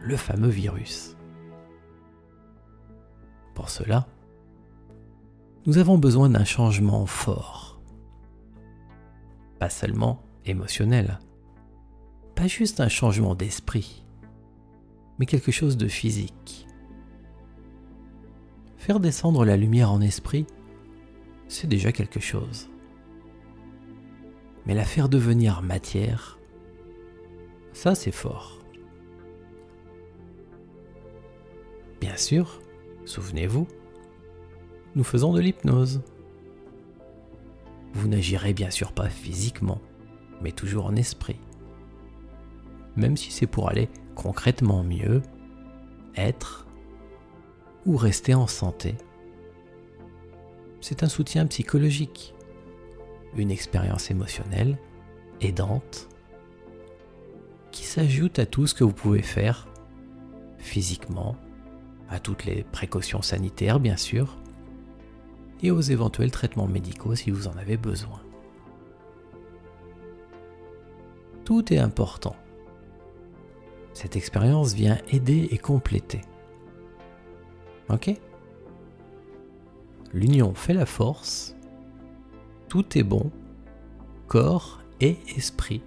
le 0.00 0.16
fameux 0.16 0.48
virus. 0.48 1.16
Pour 3.54 3.70
cela, 3.70 4.06
nous 5.66 5.78
avons 5.78 5.98
besoin 5.98 6.28
d'un 6.28 6.44
changement 6.44 7.06
fort. 7.06 7.80
Pas 9.58 9.70
seulement 9.70 10.22
émotionnel, 10.44 11.18
pas 12.36 12.46
juste 12.46 12.80
un 12.80 12.88
changement 12.88 13.34
d'esprit, 13.34 14.04
mais 15.18 15.26
quelque 15.26 15.50
chose 15.50 15.76
de 15.76 15.88
physique. 15.88 16.65
Faire 18.86 19.00
descendre 19.00 19.44
la 19.44 19.56
lumière 19.56 19.90
en 19.90 20.00
esprit, 20.00 20.46
c'est 21.48 21.66
déjà 21.66 21.90
quelque 21.90 22.20
chose. 22.20 22.70
Mais 24.64 24.74
la 24.74 24.84
faire 24.84 25.08
devenir 25.08 25.60
matière, 25.60 26.38
ça 27.72 27.96
c'est 27.96 28.12
fort. 28.12 28.60
Bien 32.00 32.16
sûr, 32.16 32.60
souvenez-vous, 33.06 33.66
nous 34.94 35.02
faisons 35.02 35.32
de 35.32 35.40
l'hypnose. 35.40 36.00
Vous 37.92 38.06
n'agirez 38.06 38.52
bien 38.52 38.70
sûr 38.70 38.92
pas 38.92 39.08
physiquement, 39.08 39.80
mais 40.42 40.52
toujours 40.52 40.86
en 40.86 40.94
esprit. 40.94 41.40
Même 42.94 43.16
si 43.16 43.32
c'est 43.32 43.48
pour 43.48 43.68
aller 43.68 43.88
concrètement 44.14 44.84
mieux, 44.84 45.22
être 46.14 46.65
ou 47.86 47.96
rester 47.96 48.34
en 48.34 48.46
santé. 48.46 48.96
C'est 50.80 51.02
un 51.02 51.08
soutien 51.08 51.46
psychologique, 51.46 52.34
une 53.36 53.50
expérience 53.50 54.10
émotionnelle 54.10 54.78
aidante 55.40 56.08
qui 57.70 57.84
s'ajoute 57.84 58.38
à 58.38 58.46
tout 58.46 58.66
ce 58.66 58.74
que 58.74 58.84
vous 58.84 58.92
pouvez 58.92 59.22
faire 59.22 59.68
physiquement, 60.58 61.36
à 62.08 62.18
toutes 62.18 62.44
les 62.44 62.64
précautions 62.64 63.22
sanitaires 63.22 63.80
bien 63.80 63.96
sûr, 63.96 64.36
et 65.62 65.70
aux 65.70 65.80
éventuels 65.80 66.30
traitements 66.30 66.66
médicaux 66.66 67.14
si 67.14 67.30
vous 67.30 67.48
en 67.48 67.56
avez 67.56 67.76
besoin. 67.76 68.20
Tout 71.44 71.72
est 71.72 71.78
important. 71.78 72.36
Cette 73.94 74.16
expérience 74.16 74.74
vient 74.74 74.98
aider 75.08 75.48
et 75.50 75.58
compléter. 75.58 76.20
Ok 77.88 78.10
L'union 80.12 80.54
fait 80.54 80.74
la 80.74 80.86
force. 80.86 81.54
Tout 82.68 82.98
est 82.98 83.02
bon. 83.02 83.30
Corps 84.28 84.80
et 85.00 85.18
esprit. 85.36 85.82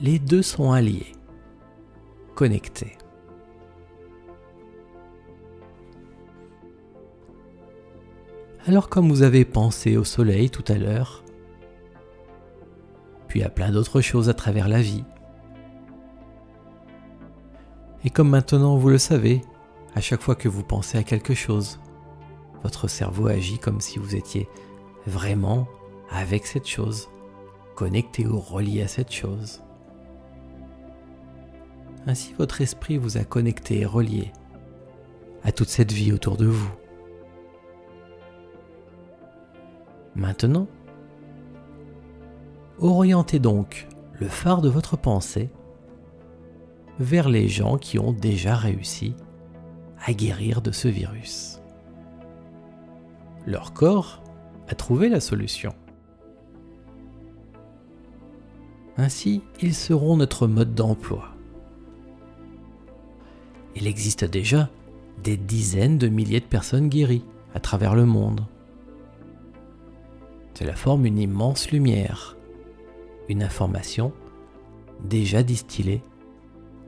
Les 0.00 0.18
deux 0.18 0.42
sont 0.42 0.70
alliés. 0.72 1.12
Connectés. 2.34 2.96
Alors 8.66 8.88
comme 8.88 9.08
vous 9.08 9.22
avez 9.22 9.44
pensé 9.44 9.96
au 9.96 10.04
soleil 10.04 10.50
tout 10.50 10.64
à 10.68 10.74
l'heure, 10.74 11.24
puis 13.26 13.42
à 13.42 13.48
plein 13.48 13.70
d'autres 13.70 14.02
choses 14.02 14.28
à 14.28 14.34
travers 14.34 14.68
la 14.68 14.82
vie. 14.82 15.04
Et 18.04 18.10
comme 18.10 18.28
maintenant 18.28 18.76
vous 18.76 18.90
le 18.90 18.98
savez, 18.98 19.40
à 19.94 20.00
chaque 20.00 20.22
fois 20.22 20.34
que 20.34 20.48
vous 20.48 20.62
pensez 20.62 20.98
à 20.98 21.02
quelque 21.02 21.34
chose, 21.34 21.80
votre 22.62 22.88
cerveau 22.88 23.28
agit 23.28 23.58
comme 23.58 23.80
si 23.80 23.98
vous 23.98 24.16
étiez 24.16 24.48
vraiment 25.06 25.66
avec 26.10 26.46
cette 26.46 26.66
chose, 26.66 27.08
connecté 27.74 28.26
ou 28.26 28.38
relié 28.38 28.82
à 28.82 28.88
cette 28.88 29.12
chose. 29.12 29.62
Ainsi 32.06 32.34
votre 32.34 32.60
esprit 32.60 32.96
vous 32.96 33.18
a 33.18 33.24
connecté 33.24 33.80
et 33.80 33.86
relié 33.86 34.32
à 35.44 35.52
toute 35.52 35.68
cette 35.68 35.92
vie 35.92 36.12
autour 36.12 36.36
de 36.36 36.46
vous. 36.46 36.70
Maintenant, 40.14 40.66
Orientez 42.80 43.40
donc 43.40 43.88
le 44.12 44.28
phare 44.28 44.60
de 44.60 44.68
votre 44.68 44.96
pensée 44.96 45.50
vers 47.00 47.28
les 47.28 47.48
gens 47.48 47.76
qui 47.76 47.98
ont 47.98 48.12
déjà 48.12 48.54
réussi 48.54 49.16
à 50.04 50.12
guérir 50.12 50.62
de 50.62 50.70
ce 50.70 50.88
virus. 50.88 51.60
Leur 53.46 53.72
corps 53.72 54.22
a 54.68 54.74
trouvé 54.74 55.08
la 55.08 55.20
solution. 55.20 55.74
Ainsi, 58.96 59.42
ils 59.62 59.74
seront 59.74 60.16
notre 60.16 60.46
mode 60.46 60.74
d'emploi. 60.74 61.28
Il 63.76 63.86
existe 63.86 64.24
déjà 64.24 64.68
des 65.22 65.36
dizaines 65.36 65.98
de 65.98 66.08
milliers 66.08 66.40
de 66.40 66.44
personnes 66.44 66.88
guéries 66.88 67.24
à 67.54 67.60
travers 67.60 67.94
le 67.94 68.04
monde. 68.04 68.44
Cela 70.54 70.74
forme 70.74 71.06
une 71.06 71.18
immense 71.18 71.70
lumière 71.70 72.36
une 73.28 73.42
information 73.42 74.12
déjà 75.04 75.42
distillée 75.42 76.02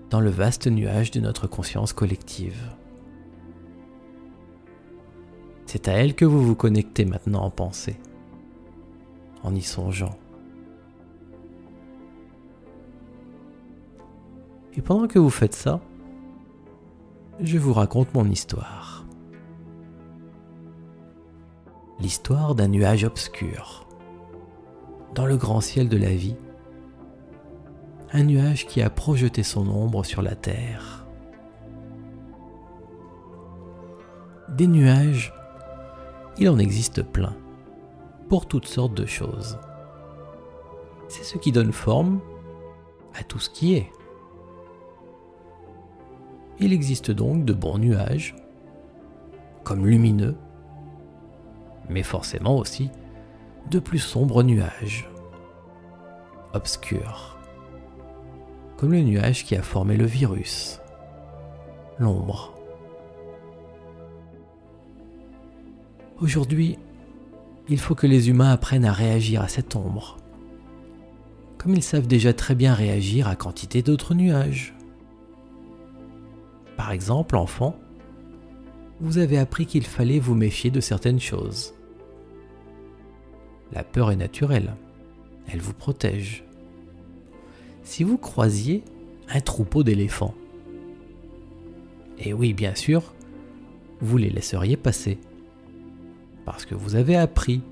dans 0.08 0.20
le 0.20 0.30
vaste 0.30 0.66
nuage 0.66 1.10
de 1.10 1.20
notre 1.20 1.46
conscience 1.46 1.92
collective. 1.92 2.72
C'est 5.72 5.86
à 5.86 5.92
elle 5.92 6.16
que 6.16 6.24
vous 6.24 6.44
vous 6.44 6.56
connectez 6.56 7.04
maintenant 7.04 7.44
en 7.44 7.50
pensée, 7.50 7.94
en 9.44 9.54
y 9.54 9.62
songeant. 9.62 10.18
Et 14.74 14.82
pendant 14.82 15.06
que 15.06 15.20
vous 15.20 15.30
faites 15.30 15.54
ça, 15.54 15.80
je 17.38 17.56
vous 17.56 17.72
raconte 17.72 18.12
mon 18.14 18.28
histoire. 18.28 19.06
L'histoire 22.00 22.56
d'un 22.56 22.66
nuage 22.66 23.04
obscur 23.04 23.86
dans 25.14 25.26
le 25.26 25.36
grand 25.36 25.60
ciel 25.60 25.88
de 25.88 25.98
la 25.98 26.12
vie, 26.12 26.36
un 28.12 28.24
nuage 28.24 28.66
qui 28.66 28.82
a 28.82 28.90
projeté 28.90 29.44
son 29.44 29.68
ombre 29.68 30.04
sur 30.04 30.20
la 30.20 30.34
terre. 30.34 31.06
Des 34.48 34.66
nuages, 34.66 35.32
il 36.38 36.48
en 36.48 36.58
existe 36.58 37.02
plein, 37.02 37.36
pour 38.28 38.46
toutes 38.46 38.66
sortes 38.66 38.94
de 38.94 39.06
choses. 39.06 39.58
C'est 41.08 41.24
ce 41.24 41.38
qui 41.38 41.52
donne 41.52 41.72
forme 41.72 42.20
à 43.14 43.22
tout 43.22 43.38
ce 43.38 43.50
qui 43.50 43.74
est. 43.74 43.90
Il 46.60 46.72
existe 46.72 47.10
donc 47.10 47.44
de 47.44 47.52
bons 47.52 47.78
nuages, 47.78 48.36
comme 49.64 49.86
lumineux, 49.86 50.36
mais 51.88 52.02
forcément 52.02 52.56
aussi 52.56 52.90
de 53.70 53.78
plus 53.78 53.98
sombres 53.98 54.42
nuages, 54.42 55.10
obscurs, 56.52 57.38
comme 58.76 58.92
le 58.92 59.02
nuage 59.02 59.44
qui 59.44 59.56
a 59.56 59.62
formé 59.62 59.96
le 59.96 60.06
virus, 60.06 60.80
l'ombre. 61.98 62.59
Aujourd'hui, 66.20 66.76
il 67.70 67.78
faut 67.78 67.94
que 67.94 68.06
les 68.06 68.28
humains 68.28 68.52
apprennent 68.52 68.84
à 68.84 68.92
réagir 68.92 69.40
à 69.40 69.48
cette 69.48 69.74
ombre, 69.74 70.18
comme 71.56 71.74
ils 71.74 71.82
savent 71.82 72.06
déjà 72.06 72.34
très 72.34 72.54
bien 72.54 72.74
réagir 72.74 73.26
à 73.26 73.36
quantité 73.36 73.80
d'autres 73.80 74.14
nuages. 74.14 74.74
Par 76.76 76.92
exemple, 76.92 77.36
enfant, 77.36 77.74
vous 79.00 79.16
avez 79.16 79.38
appris 79.38 79.64
qu'il 79.64 79.86
fallait 79.86 80.18
vous 80.18 80.34
méfier 80.34 80.70
de 80.70 80.80
certaines 80.80 81.20
choses. 81.20 81.72
La 83.72 83.82
peur 83.82 84.10
est 84.10 84.16
naturelle. 84.16 84.74
Elle 85.48 85.60
vous 85.60 85.72
protège. 85.72 86.44
Si 87.82 88.04
vous 88.04 88.18
croisiez 88.18 88.84
un 89.30 89.40
troupeau 89.40 89.82
d'éléphants, 89.82 90.34
et 92.18 92.34
oui, 92.34 92.52
bien 92.52 92.74
sûr, 92.74 93.14
vous 94.02 94.18
les 94.18 94.28
laisseriez 94.28 94.76
passer. 94.76 95.18
Parce 96.44 96.64
que 96.64 96.74
vous 96.74 96.96
avez 96.96 97.16
appris 97.16 97.62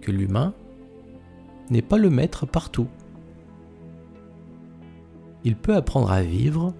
que 0.00 0.10
l'humain 0.10 0.54
n'est 1.70 1.82
pas 1.82 1.98
le 1.98 2.10
maître 2.10 2.46
partout. 2.46 2.88
Il 5.44 5.56
peut 5.56 5.74
apprendre 5.74 6.12
à 6.12 6.22
vivre 6.22 6.74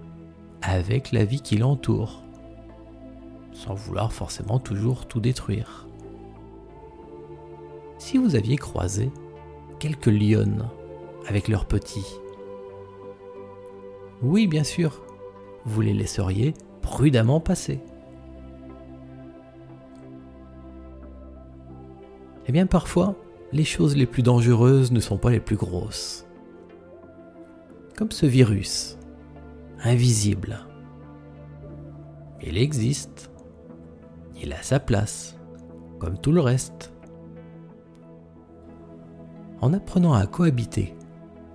avec 0.61 1.11
la 1.11 1.25
vie 1.25 1.41
qui 1.41 1.57
l'entoure, 1.57 2.23
sans 3.51 3.73
vouloir 3.73 4.13
forcément 4.13 4.59
toujours 4.59 5.05
tout 5.07 5.19
détruire. 5.19 5.87
Si 7.97 8.17
vous 8.17 8.35
aviez 8.35 8.57
croisé 8.57 9.11
quelques 9.79 10.07
lionnes 10.07 10.69
avec 11.27 11.47
leurs 11.47 11.65
petits, 11.65 12.19
oui 14.21 14.47
bien 14.47 14.63
sûr, 14.63 15.01
vous 15.65 15.81
les 15.81 15.93
laisseriez 15.93 16.53
prudemment 16.81 17.39
passer. 17.39 17.79
Eh 22.45 22.51
bien 22.51 22.65
parfois, 22.65 23.15
les 23.51 23.63
choses 23.63 23.95
les 23.95 24.05
plus 24.05 24.23
dangereuses 24.23 24.91
ne 24.91 24.99
sont 24.99 25.17
pas 25.17 25.31
les 25.31 25.39
plus 25.39 25.55
grosses. 25.55 26.25
Comme 27.95 28.11
ce 28.11 28.25
virus, 28.25 28.97
invisible. 29.83 30.65
Il 32.41 32.57
existe. 32.57 33.29
Il 34.41 34.51
a 34.51 34.61
sa 34.61 34.79
place, 34.79 35.37
comme 35.99 36.17
tout 36.17 36.31
le 36.31 36.41
reste. 36.41 36.91
En 39.61 39.71
apprenant 39.71 40.13
à 40.13 40.25
cohabiter, 40.25 40.95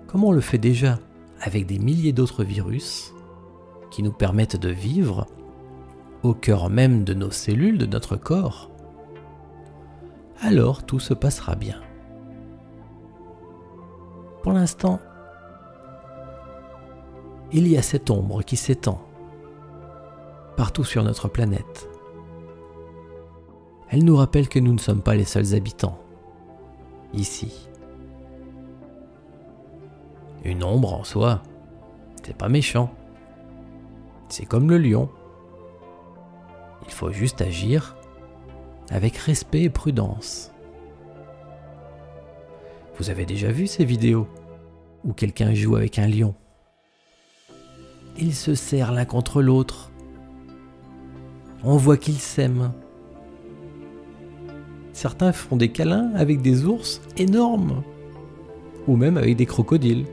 comme 0.07 0.23
on 0.23 0.31
le 0.31 0.41
fait 0.41 0.57
déjà 0.57 0.99
avec 1.41 1.67
des 1.67 1.77
milliers 1.77 2.13
d'autres 2.13 2.43
virus, 2.43 3.13
qui 3.91 4.01
nous 4.01 4.11
permettent 4.11 4.59
de 4.59 4.69
vivre 4.69 5.27
au 6.23 6.33
cœur 6.33 6.69
même 6.69 7.03
de 7.03 7.13
nos 7.13 7.31
cellules, 7.31 7.77
de 7.77 7.85
notre 7.85 8.15
corps, 8.15 8.71
alors 10.41 10.83
tout 10.83 10.99
se 10.99 11.13
passera 11.13 11.55
bien. 11.55 11.81
Pour 14.43 14.53
l'instant, 14.53 14.99
il 17.51 17.67
y 17.67 17.77
a 17.77 17.81
cette 17.81 18.09
ombre 18.09 18.43
qui 18.43 18.55
s'étend 18.55 19.01
partout 20.55 20.83
sur 20.83 21.03
notre 21.03 21.27
planète. 21.27 21.89
Elle 23.89 24.03
nous 24.03 24.15
rappelle 24.15 24.49
que 24.49 24.59
nous 24.59 24.73
ne 24.73 24.77
sommes 24.77 25.01
pas 25.01 25.15
les 25.15 25.25
seuls 25.25 25.55
habitants, 25.55 25.97
ici. 27.13 27.69
Une 30.43 30.63
ombre 30.63 30.93
en 30.93 31.03
soi, 31.03 31.41
c'est 32.23 32.35
pas 32.35 32.49
méchant. 32.49 32.93
C'est 34.29 34.45
comme 34.45 34.69
le 34.69 34.77
lion. 34.77 35.09
Il 36.85 36.93
faut 36.93 37.11
juste 37.11 37.41
agir 37.41 37.95
avec 38.89 39.17
respect 39.17 39.63
et 39.63 39.69
prudence. 39.69 40.51
Vous 42.97 43.09
avez 43.09 43.25
déjà 43.25 43.51
vu 43.51 43.67
ces 43.67 43.85
vidéos 43.85 44.27
où 45.05 45.13
quelqu'un 45.13 45.53
joue 45.53 45.75
avec 45.75 45.99
un 45.99 46.07
lion? 46.07 46.35
Ils 48.17 48.35
se 48.35 48.55
serrent 48.55 48.91
l'un 48.91 49.05
contre 49.05 49.41
l'autre. 49.41 49.91
On 51.63 51.77
voit 51.77 51.97
qu'ils 51.97 52.19
s'aiment. 52.19 52.73
Certains 54.91 55.31
font 55.31 55.55
des 55.55 55.71
câlins 55.71 56.11
avec 56.15 56.41
des 56.41 56.65
ours 56.65 57.01
énormes 57.15 57.83
ou 58.87 58.97
même 58.97 59.17
avec 59.17 59.37
des 59.37 59.45
crocodiles. 59.45 60.05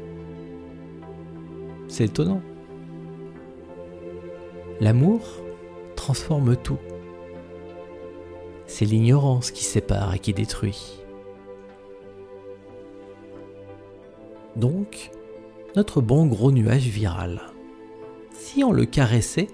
C'est 1.88 2.04
étonnant. 2.04 2.42
L'amour 4.80 5.22
transforme 5.96 6.56
tout. 6.56 6.78
C'est 8.66 8.85
l'ignorance 8.85 9.50
qui 9.50 9.64
sépare 9.64 10.14
et 10.14 10.18
qui 10.18 10.33
détruit. 10.33 11.00
Donc, 14.57 15.11
notre 15.76 16.00
bon 16.00 16.26
gros 16.26 16.50
nuage 16.50 16.87
viral, 16.87 17.42
si 18.33 18.64
on 18.64 18.72
le 18.72 18.87
caressait 18.87 19.48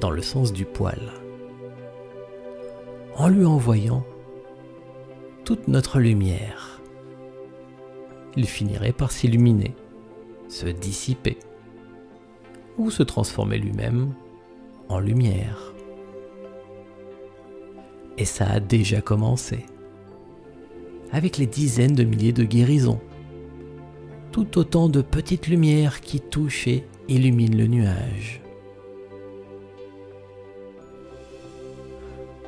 dans 0.00 0.10
le 0.10 0.22
sens 0.22 0.52
du 0.52 0.64
poil, 0.64 1.00
en 3.16 3.28
lui 3.28 3.44
envoyant 3.44 4.04
toute 5.44 5.66
notre 5.66 5.98
lumière, 5.98 6.80
il 8.36 8.46
finirait 8.46 8.92
par 8.92 9.10
s'illuminer, 9.10 9.74
se 10.48 10.66
dissiper 10.66 11.36
ou 12.76 12.90
se 12.92 13.02
transformer 13.02 13.58
lui-même 13.58 14.14
en 14.88 15.00
lumière. 15.00 15.74
Et 18.18 18.24
ça 18.24 18.46
a 18.46 18.60
déjà 18.60 19.00
commencé. 19.00 19.64
Avec 21.12 21.38
les 21.38 21.46
dizaines 21.46 21.94
de 21.94 22.04
milliers 22.04 22.32
de 22.32 22.44
guérisons. 22.44 23.00
Tout 24.32 24.58
autant 24.58 24.88
de 24.88 25.00
petites 25.00 25.46
lumières 25.46 26.00
qui 26.00 26.20
touchent 26.20 26.66
et 26.66 26.84
illuminent 27.08 27.56
le 27.56 27.66
nuage. 27.68 28.42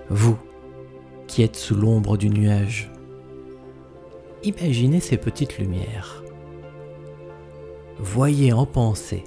Vous, 0.08 0.36
qui 1.28 1.42
êtes 1.42 1.56
sous 1.56 1.76
l'ombre 1.76 2.16
du 2.16 2.28
nuage, 2.28 2.90
imaginez 4.42 4.98
ces 4.98 5.16
petites 5.16 5.58
lumières. 5.58 6.24
Voyez 7.98 8.52
en 8.52 8.66
pensée 8.66 9.22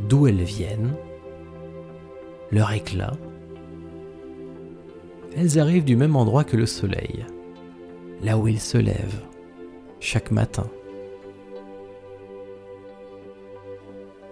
d'où 0.00 0.26
elles 0.26 0.42
viennent, 0.42 0.94
leur 2.50 2.70
éclat. 2.72 3.16
Elles 5.38 5.58
arrivent 5.58 5.84
du 5.84 5.96
même 5.96 6.16
endroit 6.16 6.44
que 6.44 6.56
le 6.56 6.64
soleil, 6.64 7.26
là 8.22 8.38
où 8.38 8.48
il 8.48 8.58
se 8.58 8.78
lève, 8.78 9.20
chaque 10.00 10.30
matin. 10.30 10.66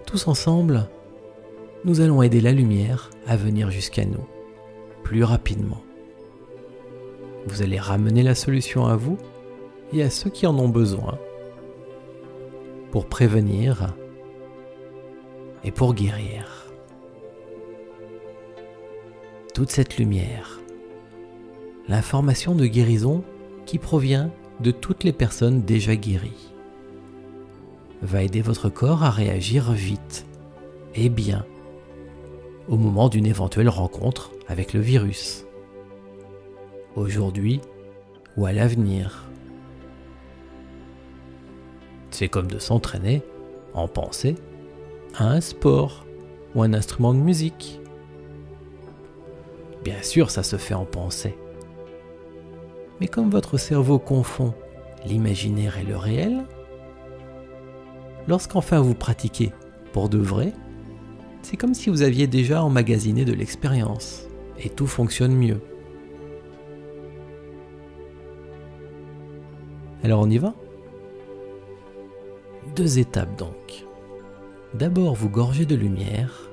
Tous 0.07 0.27
ensemble, 0.29 0.89
nous 1.85 2.01
allons 2.01 2.23
aider 2.23 2.41
la 2.41 2.53
lumière 2.53 3.11
à 3.27 3.37
venir 3.37 3.71
jusqu'à 3.71 4.07
nous, 4.07 4.27
plus 5.03 5.25
rapidement. 5.25 5.83
Vous 7.49 7.61
allez 7.61 7.79
ramener 7.79 8.23
la 8.23 8.35
solution 8.35 8.87
à 8.87 8.97
vous 8.97 9.19
et 9.93 10.03
à 10.03 10.09
ceux 10.09 10.31
qui 10.31 10.47
en 10.47 10.59
ont 10.59 10.71
besoin 10.71 11.19
pour 12.93 13.05
prévenir 13.07 13.95
et 15.65 15.71
pour 15.71 15.93
guérir. 15.93 16.73
Toute 19.53 19.71
cette 19.71 19.99
lumière, 19.99 20.64
l'information 21.89 22.55
de 22.55 22.67
guérison 22.67 23.25
qui 23.67 23.79
provient 23.79 24.31
de 24.61 24.71
toutes 24.71 25.05
les 25.05 25.13
personnes 25.13 25.63
déjà 25.63 25.97
guéries, 25.97 26.53
va 28.03 28.23
aider 28.23 28.43
votre 28.43 28.69
corps 28.69 29.03
à 29.03 29.11
réagir 29.11 29.73
vite 29.73 30.27
et 30.95 31.09
bien 31.09 31.45
au 32.69 32.77
moment 32.77 33.09
d'une 33.09 33.27
éventuelle 33.27 33.69
rencontre 33.69 34.31
avec 34.49 34.73
le 34.73 34.81
virus, 34.81 35.45
aujourd'hui 36.97 37.61
ou 38.37 38.47
à 38.47 38.53
l'avenir. 38.53 39.25
C'est 42.11 42.29
comme 42.29 42.51
de 42.51 42.59
s'entraîner 42.59 43.23
en 43.75 43.89
pensée 43.89 44.37
à 45.17 45.27
un 45.29 45.41
sport 45.41 46.07
ou 46.55 46.63
un 46.63 46.73
instrument 46.73 47.13
de 47.13 47.19
musique. 47.19 47.81
Bien 49.83 50.03
sûr, 50.03 50.31
ça 50.31 50.43
se 50.43 50.57
fait 50.57 50.75
en 50.75 50.87
pensée. 50.87 51.37
Mais 53.01 53.09
comme 53.09 53.31
votre 53.31 53.59
cerveau 53.59 53.99
confond 53.99 54.55
l'imaginaire 55.07 55.79
et 55.79 55.85
le 55.85 55.97
réel, 55.97 56.45
lorsqu'enfin 58.29 58.81
vous 58.81 58.95
pratiquez 58.95 59.53
pour 59.93 60.09
de 60.09 60.19
vrai, 60.19 60.53
c'est 61.43 61.57
comme 61.57 61.75
si 61.75 61.91
vous 61.91 62.03
aviez 62.03 62.27
déjà 62.27 62.63
emmagasiné 62.63 63.25
de 63.25 63.33
l'expérience 63.33 64.27
et 64.59 64.71
tout 64.71 64.87
fonctionne 64.87 65.35
mieux. 65.35 65.61
Alors 70.03 70.21
on 70.21 70.31
y 70.31 70.39
va? 70.39 70.55
Deux 72.77 72.99
étapes 72.99 73.39
donc. 73.39 73.85
D'abord 74.75 75.15
vous 75.15 75.29
gorger 75.29 75.67
de 75.67 75.77
lumière 75.77 76.51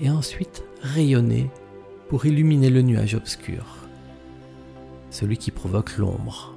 et 0.00 0.10
ensuite 0.10 0.64
rayonner 0.82 1.50
pour 2.08 2.26
illuminer 2.26 2.70
le 2.70 2.82
nuage 2.82 3.14
obscur, 3.14 3.81
celui 5.12 5.36
qui 5.36 5.50
provoque 5.50 5.98
l'ombre. 5.98 6.56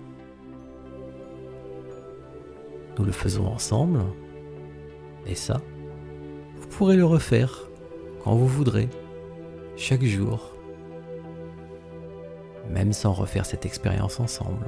Nous 2.98 3.04
le 3.04 3.12
faisons 3.12 3.48
ensemble 3.48 4.02
et 5.28 5.36
ça, 5.36 5.62
vous 6.56 6.68
pourrez 6.68 6.96
le 6.96 7.06
refaire 7.06 7.68
quand 8.24 8.34
vous 8.34 8.48
voudrez, 8.48 8.88
chaque 9.76 10.06
jour, 10.06 10.56
même 12.72 12.94
sans 12.94 13.12
refaire 13.12 13.46
cette 13.46 13.66
expérience 13.66 14.22
ensemble. 14.22 14.68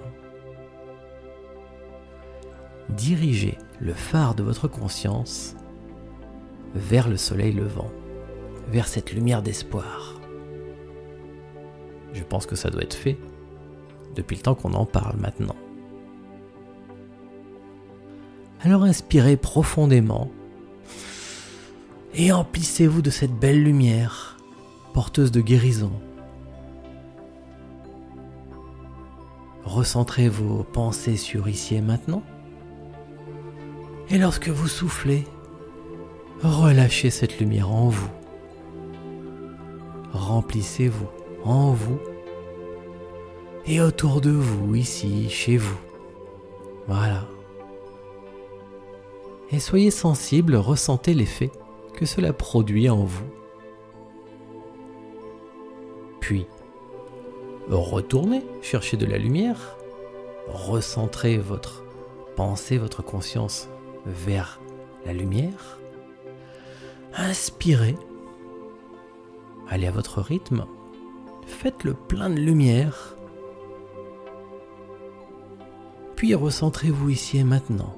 Dirigez 2.90 3.58
le 3.80 3.94
phare 3.94 4.36
de 4.36 4.44
votre 4.44 4.68
conscience 4.68 5.56
vers 6.76 7.08
le 7.08 7.18
soleil 7.18 7.54
levant, 7.54 7.92
vers 8.68 8.88
cette 8.88 9.14
lumière 9.14 9.42
d'espoir. 9.42 10.20
pense 12.24 12.46
que 12.46 12.58
ça 12.58 12.70
doit 12.70 12.84
être 12.84 12.94
fait 12.94 13.18
depuis 14.18 14.36
le 14.36 14.42
temps 14.42 14.56
qu'on 14.56 14.74
en 14.74 14.86
parle 14.86 15.18
maintenant. 15.18 15.56
Alors 18.62 18.84
inspirez 18.84 19.38
profondément 19.38 20.30
et 22.16 22.32
emplissez-vous 22.32 23.02
de 23.02 23.12
cette 23.12 23.34
belle 23.34 23.64
lumière 23.64 24.38
porteuse 24.94 25.32
de 25.32 25.42
guérison. 25.42 25.92
Recentrez 29.64 30.28
vos 30.28 30.64
pensées 30.64 31.18
sur 31.18 31.48
ici 31.48 31.76
et 31.76 31.82
maintenant. 31.82 32.24
Et 34.10 34.18
lorsque 34.18 34.48
vous 34.48 34.68
soufflez, 34.68 35.26
relâchez 36.42 37.12
cette 37.12 37.40
lumière 37.40 37.72
en 37.72 37.90
vous. 37.90 38.10
Remplissez-vous 40.14 41.08
en 41.44 41.74
vous 41.74 42.00
et 43.68 43.82
autour 43.82 44.22
de 44.22 44.32
vous, 44.32 44.76
ici, 44.76 45.30
chez 45.30 45.58
vous. 45.58 45.78
Voilà. 46.88 47.26
Et 49.52 49.60
soyez 49.60 49.92
sensible, 49.92 50.56
ressentez 50.56 51.14
l'effet 51.14 51.52
que 51.94 52.06
cela 52.06 52.34
produit 52.34 52.90
en 52.90 53.04
vous. 53.04 53.26
Puis, 56.22 56.48
retournez 57.70 58.44
chercher 58.62 58.98
de 58.98 59.06
la 59.06 59.18
lumière, 59.18 59.78
recentrez 60.48 61.38
votre 61.38 61.84
pensée, 62.36 62.78
votre 62.78 63.02
conscience 63.02 63.70
vers 64.06 64.60
la 65.06 65.14
lumière, 65.14 65.80
inspirez, 67.16 67.96
allez 69.70 69.88
à 69.88 69.92
votre 69.92 70.22
rythme, 70.22 70.66
faites 71.46 71.84
le 71.84 71.94
plein 71.94 72.30
de 72.30 72.40
lumière, 72.40 73.17
puis 76.18 76.36
recentrez-vous 76.36 77.12
ici 77.12 77.38
et 77.38 77.46
maintenant 77.46 77.96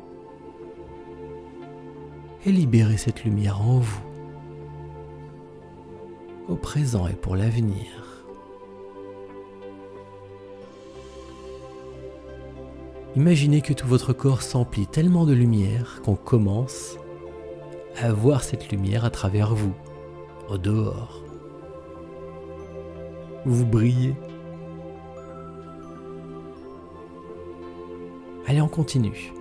et 2.45 2.51
libérez 2.51 2.97
cette 2.97 3.23
lumière 3.23 3.61
en 3.61 3.79
vous, 3.79 4.01
au 6.47 6.55
présent 6.55 7.07
et 7.07 7.13
pour 7.13 7.35
l'avenir. 7.35 8.25
Imaginez 13.15 13.61
que 13.61 13.73
tout 13.73 13.87
votre 13.87 14.13
corps 14.13 14.41
s'emplit 14.41 14.87
tellement 14.87 15.25
de 15.25 15.33
lumière 15.33 16.01
qu'on 16.05 16.15
commence 16.15 16.97
à 17.97 18.13
voir 18.13 18.43
cette 18.43 18.71
lumière 18.71 19.03
à 19.03 19.09
travers 19.09 19.53
vous, 19.53 19.73
au 20.47 20.57
dehors. 20.57 21.23
Vous 23.45 23.65
brillez. 23.65 24.15
Allez, 28.49 28.61
on 28.61 28.67
continue. 28.67 29.31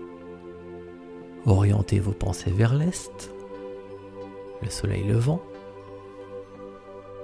Orientez 1.47 1.99
vos 1.99 2.13
pensées 2.13 2.51
vers 2.51 2.75
l'est, 2.75 3.33
le 4.61 4.69
soleil 4.69 5.03
levant. 5.03 5.41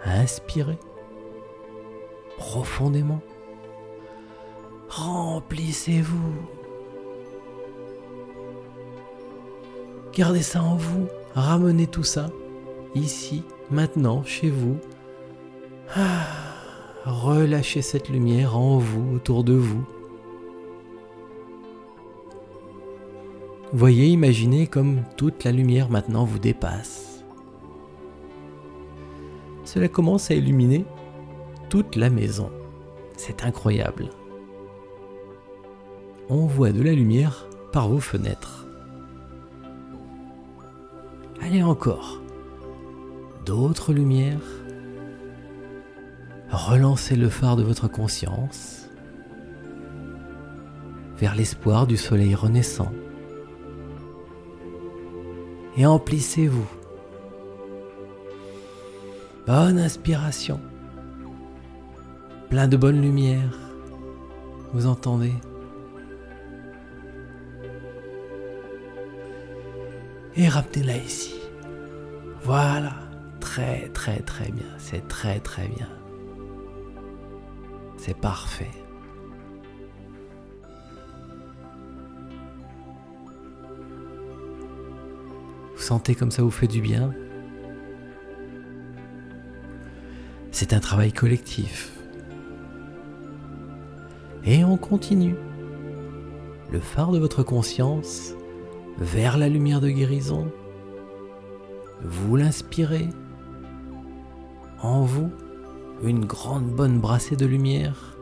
Inspirez 0.02 0.78
profondément. 2.38 3.20
Remplissez-vous. 4.88 6.32
Gardez 10.14 10.42
ça 10.42 10.62
en 10.62 10.76
vous. 10.76 11.06
Ramenez 11.34 11.86
tout 11.86 12.02
ça 12.02 12.30
ici, 12.94 13.42
maintenant, 13.70 14.24
chez 14.24 14.48
vous. 14.48 14.78
Ah, 15.94 16.24
relâchez 17.04 17.82
cette 17.82 18.08
lumière 18.08 18.56
en 18.56 18.78
vous, 18.78 19.16
autour 19.16 19.44
de 19.44 19.52
vous. 19.52 19.84
Voyez, 23.74 24.06
imaginez 24.06 24.68
comme 24.68 25.02
toute 25.16 25.42
la 25.42 25.50
lumière 25.50 25.90
maintenant 25.90 26.24
vous 26.24 26.38
dépasse. 26.38 27.24
Cela 29.64 29.88
commence 29.88 30.30
à 30.30 30.34
illuminer 30.34 30.84
toute 31.70 31.96
la 31.96 32.08
maison. 32.08 32.52
C'est 33.16 33.44
incroyable. 33.44 34.10
On 36.28 36.46
voit 36.46 36.70
de 36.70 36.82
la 36.82 36.92
lumière 36.92 37.48
par 37.72 37.88
vos 37.88 37.98
fenêtres. 37.98 38.64
Allez 41.42 41.64
encore. 41.64 42.22
D'autres 43.44 43.92
lumières. 43.92 44.62
Relancez 46.48 47.16
le 47.16 47.28
phare 47.28 47.56
de 47.56 47.64
votre 47.64 47.88
conscience 47.88 48.88
vers 51.18 51.34
l'espoir 51.34 51.88
du 51.88 51.96
soleil 51.96 52.36
renaissant 52.36 52.92
et 55.76 55.86
emplissez-vous. 55.86 56.66
Bonne 59.46 59.78
inspiration. 59.78 60.60
Plein 62.48 62.68
de 62.68 62.76
bonne 62.76 63.00
lumière. 63.00 63.58
Vous 64.72 64.86
entendez? 64.86 65.34
Et 70.36 70.48
ramenez-la 70.48 70.96
ici. 70.96 71.34
Voilà. 72.42 72.92
Très 73.40 73.88
très 73.90 74.20
très 74.20 74.50
bien. 74.50 74.66
C'est 74.78 75.06
très 75.06 75.38
très 75.38 75.68
bien. 75.68 75.88
C'est 77.96 78.16
parfait. 78.16 78.70
Sentez 85.84 86.14
comme 86.14 86.30
ça 86.30 86.42
vous 86.42 86.50
fait 86.50 86.66
du 86.66 86.80
bien. 86.80 87.12
C'est 90.50 90.72
un 90.72 90.80
travail 90.80 91.12
collectif. 91.12 91.92
Et 94.44 94.64
on 94.64 94.76
continue. 94.76 95.36
Le 96.72 96.80
phare 96.80 97.12
de 97.12 97.18
votre 97.18 97.42
conscience 97.42 98.34
vers 98.98 99.36
la 99.36 99.48
lumière 99.48 99.80
de 99.80 99.90
guérison. 99.90 100.50
Vous 102.02 102.36
l'inspirez. 102.36 103.10
En 104.80 105.02
vous, 105.02 105.30
une 106.02 106.24
grande 106.24 106.70
bonne 106.70 106.98
brassée 106.98 107.36
de 107.36 107.46
lumière. 107.46 108.16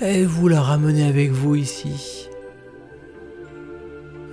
Et 0.00 0.24
vous 0.24 0.48
la 0.48 0.62
ramenez 0.62 1.04
avec 1.04 1.30
vous 1.30 1.56
ici. 1.56 2.27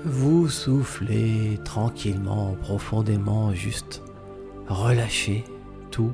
Vous 0.06 0.50
soufflez 0.50 1.58
tranquillement, 1.64 2.56
profondément, 2.62 3.56
juste 3.56 4.04
relâchez 4.68 5.44
tout 5.90 6.12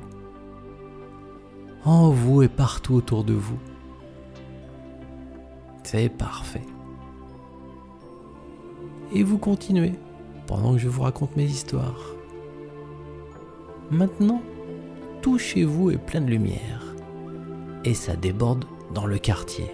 en 1.84 2.08
vous 2.08 2.40
et 2.40 2.48
partout 2.48 2.94
autour 2.94 3.22
de 3.22 3.34
vous. 3.34 3.58
C'est 5.82 6.08
parfait. 6.08 6.62
Et 9.12 9.22
vous 9.22 9.36
continuez 9.36 9.92
pendant 10.46 10.72
que 10.72 10.78
je 10.78 10.88
vous 10.88 11.02
raconte 11.02 11.36
mes 11.36 11.44
histoires. 11.44 12.14
Maintenant, 13.90 14.40
tout 15.20 15.36
chez 15.36 15.64
vous 15.64 15.90
est 15.90 15.98
plein 15.98 16.22
de 16.22 16.30
lumière 16.30 16.94
et 17.84 17.92
ça 17.92 18.16
déborde 18.16 18.64
dans 18.94 19.04
le 19.04 19.18
quartier. 19.18 19.70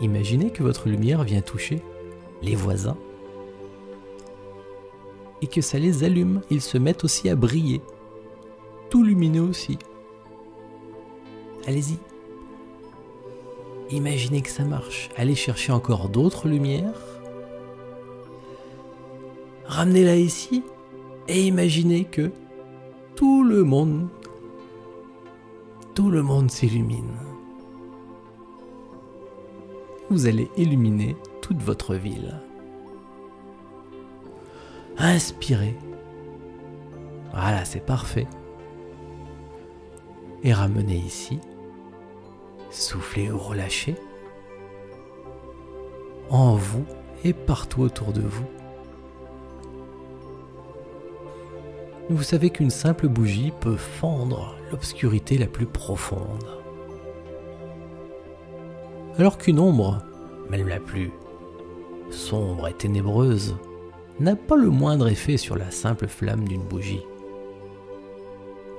Imaginez 0.00 0.50
que 0.50 0.62
votre 0.62 0.88
lumière 0.88 1.22
vient 1.22 1.42
toucher 1.42 1.82
les 2.42 2.54
voisins, 2.54 2.96
et 5.42 5.46
que 5.46 5.60
ça 5.60 5.78
les 5.78 6.04
allume, 6.04 6.42
ils 6.50 6.62
se 6.62 6.78
mettent 6.78 7.04
aussi 7.04 7.28
à 7.28 7.36
briller, 7.36 7.80
tout 8.90 9.02
lumineux 9.02 9.42
aussi. 9.42 9.78
Allez-y. 11.66 11.98
Imaginez 13.90 14.40
que 14.40 14.50
ça 14.50 14.64
marche. 14.64 15.10
Allez 15.16 15.34
chercher 15.34 15.72
encore 15.72 16.08
d'autres 16.08 16.48
lumières. 16.48 16.94
Ramenez-la 19.66 20.16
ici 20.16 20.62
et 21.28 21.42
imaginez 21.42 22.04
que 22.04 22.30
tout 23.16 23.42
le 23.44 23.64
monde, 23.64 24.08
tout 25.94 26.10
le 26.10 26.22
monde 26.22 26.50
s'illumine. 26.50 27.14
Vous 30.10 30.26
allez 30.26 30.48
illuminer 30.56 31.16
toute 31.46 31.62
votre 31.62 31.94
ville. 31.94 32.40
Inspirez. 34.98 35.76
Voilà, 37.32 37.64
c'est 37.64 37.86
parfait. 37.86 38.26
Et 40.42 40.52
ramenez 40.52 40.96
ici. 40.96 41.38
Soufflez 42.72 43.30
ou 43.30 43.38
relâchez. 43.38 43.94
En 46.30 46.56
vous 46.56 46.84
et 47.22 47.32
partout 47.32 47.82
autour 47.82 48.12
de 48.12 48.22
vous. 48.22 48.46
vous 52.08 52.22
savez 52.24 52.50
qu'une 52.50 52.70
simple 52.70 53.06
bougie 53.06 53.52
peut 53.60 53.76
fendre 53.76 54.56
l'obscurité 54.72 55.38
la 55.38 55.46
plus 55.46 55.66
profonde. 55.66 56.44
Alors 59.16 59.38
qu'une 59.38 59.60
ombre, 59.60 60.02
même 60.50 60.66
la 60.66 60.80
plus 60.80 61.12
sombre 62.10 62.68
et 62.68 62.74
ténébreuse, 62.74 63.56
n'a 64.20 64.36
pas 64.36 64.56
le 64.56 64.70
moindre 64.70 65.08
effet 65.08 65.36
sur 65.36 65.56
la 65.56 65.70
simple 65.70 66.08
flamme 66.08 66.46
d'une 66.46 66.62
bougie. 66.62 67.04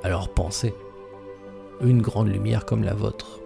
Alors 0.04 0.30
pensez, 0.30 0.74
une 1.82 2.02
grande 2.02 2.30
lumière 2.30 2.66
comme 2.66 2.84
la 2.84 2.94
vôtre. 2.94 3.40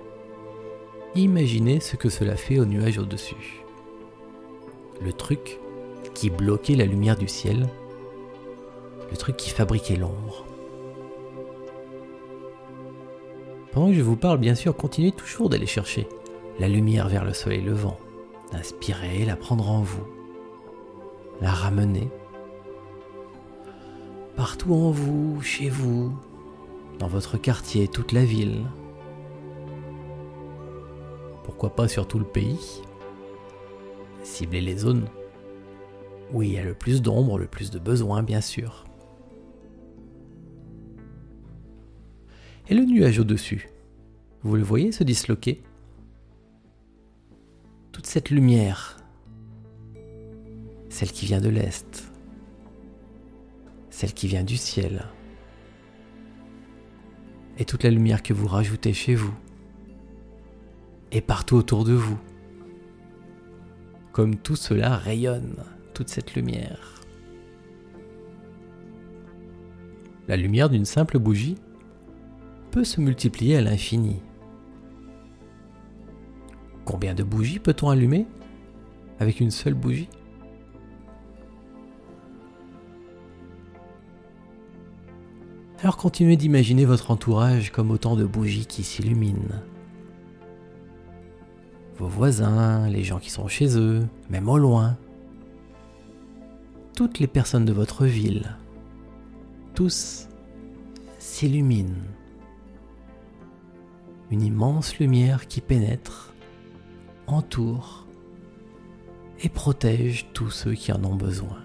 Imaginez 1.16 1.80
ce 1.80 1.96
que 1.98 2.10
cela 2.10 2.36
fait 2.36 2.60
au 2.60 2.66
nuage 2.66 2.98
au-dessus. 2.98 3.64
Le 5.02 5.12
truc 5.12 5.60
qui 6.14 6.30
bloquait 6.30 6.76
la 6.76 6.86
lumière 6.86 7.18
du 7.18 7.28
ciel 7.28 7.68
le 9.12 9.18
truc 9.18 9.38
qui 9.38 9.50
fabriquait 9.50 9.98
l'ombre. 9.98 10.46
Pendant 13.72 13.88
que 13.88 13.94
je 13.94 14.02
vous 14.02 14.16
parle, 14.16 14.40
bien 14.40 14.56
sûr, 14.56 14.76
continuez 14.76 15.12
toujours 15.12 15.50
d'aller 15.50 15.66
chercher 15.66 16.08
la 16.60 16.68
lumière 16.68 17.08
vers 17.08 17.24
le 17.24 17.34
soleil 17.34 17.62
levant, 17.62 17.98
d'inspirer, 18.52 19.26
la 19.26 19.36
prendre 19.36 19.70
en 19.70 19.82
vous, 19.82 20.06
la 21.42 21.52
ramener 21.52 22.10
partout 24.36 24.74
en 24.74 24.92
vous, 24.92 25.42
chez 25.42 25.70
vous, 25.70 26.12
dans 27.00 27.08
votre 27.08 27.38
quartier, 27.38 27.88
toute 27.88 28.12
la 28.12 28.26
ville. 28.26 28.64
Pourquoi 31.44 31.76
pas 31.76 31.88
sur 31.88 32.08
tout 32.08 32.20
le 32.20 32.26
pays 32.26 32.82
Cibler 34.24 34.62
les 34.62 34.78
zones 34.78 35.08
où 36.32 36.42
il 36.42 36.54
y 36.54 36.58
a 36.58 36.64
le 36.64 36.74
plus 36.74 37.02
d'ombre, 37.02 37.38
le 37.38 37.48
plus 37.48 37.72
de 37.72 37.80
besoins, 37.80 38.24
bien 38.24 38.42
sûr. 38.42 38.86
et 42.72 42.74
le 42.74 42.86
nuage 42.86 43.20
au-dessus. 43.20 43.70
Vous 44.44 44.56
le 44.56 44.64
voyez 44.64 44.94
se 44.94 45.04
disloquer? 45.04 45.62
Toute 47.92 48.06
cette 48.08 48.30
lumière, 48.30 48.98
celle 50.90 51.12
qui 51.12 51.26
vient 51.26 51.42
de 51.42 51.50
l'Est, 51.50 52.12
celle 53.90 54.14
qui 54.14 54.28
vient 54.28 54.44
du 54.44 54.58
ciel, 54.58 55.06
et 57.58 57.66
toute 57.66 57.84
la 57.84 57.90
lumière 57.90 58.24
que 58.24 58.34
vous 58.34 58.48
rajoutez 58.48 58.94
chez 58.94 59.14
vous, 59.14 59.34
et 61.12 61.22
partout 61.22 61.58
autour 61.58 61.84
de 61.84 61.94
vous, 61.94 62.18
comme 64.14 64.38
tout 64.38 64.56
cela 64.56 64.96
rayonne, 64.96 65.58
toute 65.94 66.10
cette 66.10 66.34
lumière. 66.36 67.02
La 70.30 70.38
lumière 70.38 70.70
d'une 70.70 70.86
simple 70.86 71.20
bougie 71.20 71.58
peut 72.72 72.86
se 72.86 73.02
multiplier 73.02 73.58
à 73.58 73.62
l'infini. 73.62 74.22
Combien 76.92 77.14
de 77.14 77.24
bougies 77.24 77.60
peut-on 77.60 77.90
allumer 77.90 78.28
avec 79.22 79.40
une 79.40 79.50
seule 79.50 79.76
bougie? 79.76 80.10
Alors 85.80 85.96
continuez 85.96 86.36
d'imaginer 86.36 86.84
votre 86.84 87.10
entourage 87.10 87.72
comme 87.72 87.92
autant 87.92 88.18
de 88.18 88.26
bougies 88.26 88.66
qui 88.66 88.84
s'illuminent. 88.84 89.62
Vos 91.98 92.10
voisins, 92.10 92.90
les 92.90 93.06
gens 93.06 93.20
qui 93.20 93.30
sont 93.30 93.48
chez 93.48 93.78
eux, 93.78 94.06
même 94.30 94.50
au 94.50 94.58
loin. 94.58 94.98
Toutes 96.94 97.20
les 97.20 97.28
personnes 97.28 97.64
de 97.64 97.72
votre 97.72 98.06
ville. 98.06 98.58
Tous 99.76 100.28
s'illuminent 101.20 101.96
une 104.30 104.42
immense 104.42 104.98
lumière 104.98 105.48
qui 105.48 105.60
pénètre, 105.60 106.31
entoure 107.32 108.06
et 109.44 109.50
protège 109.50 110.28
tous 110.34 110.50
ceux 110.50 110.74
qui 110.74 110.92
en 110.92 111.04
ont 111.04 111.16
besoin. 111.16 111.58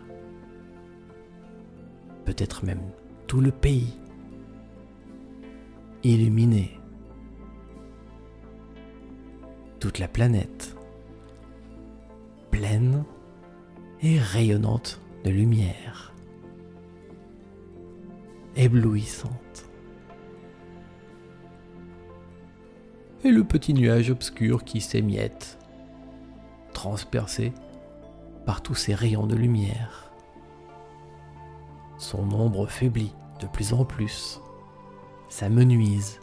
Peut-être 2.24 2.64
même 2.64 2.82
tout 3.26 3.40
le 3.40 3.50
pays 3.50 3.98
illuminé, 6.02 6.78
toute 9.80 9.98
la 9.98 10.08
planète 10.08 10.76
pleine 12.50 13.04
et 14.02 14.18
rayonnante 14.18 15.00
de 15.24 15.30
lumière, 15.30 16.14
éblouissante. 18.56 19.36
et 23.26 23.32
le 23.32 23.42
petit 23.42 23.74
nuage 23.74 24.10
obscur 24.10 24.62
qui 24.62 24.80
s'émiette, 24.80 25.55
transpercé 26.76 27.54
par 28.44 28.60
tous 28.60 28.74
ces 28.74 28.94
rayons 28.94 29.26
de 29.26 29.34
lumière. 29.34 30.12
Son 31.96 32.30
ombre 32.32 32.66
faiblit 32.66 33.14
de 33.40 33.46
plus 33.46 33.72
en 33.72 33.86
plus, 33.86 34.42
s'amenuise. 35.30 36.20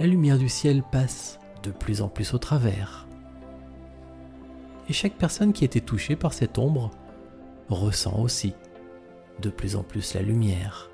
La 0.00 0.06
lumière 0.06 0.36
du 0.36 0.48
ciel 0.48 0.82
passe 0.82 1.38
de 1.62 1.70
plus 1.70 2.02
en 2.02 2.08
plus 2.08 2.34
au 2.34 2.38
travers. 2.38 3.06
Et 4.88 4.92
chaque 4.92 5.16
personne 5.16 5.52
qui 5.52 5.64
était 5.64 5.80
touchée 5.80 6.16
par 6.16 6.32
cette 6.32 6.58
ombre 6.58 6.90
ressent 7.68 8.18
aussi 8.18 8.52
de 9.40 9.48
plus 9.48 9.76
en 9.76 9.84
plus 9.84 10.14
la 10.14 10.22
lumière 10.22 10.90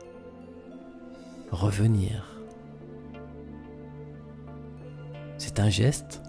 revenir. 1.51 2.38
C'est 5.38 5.59
un 5.61 5.70
geste, 5.70 6.20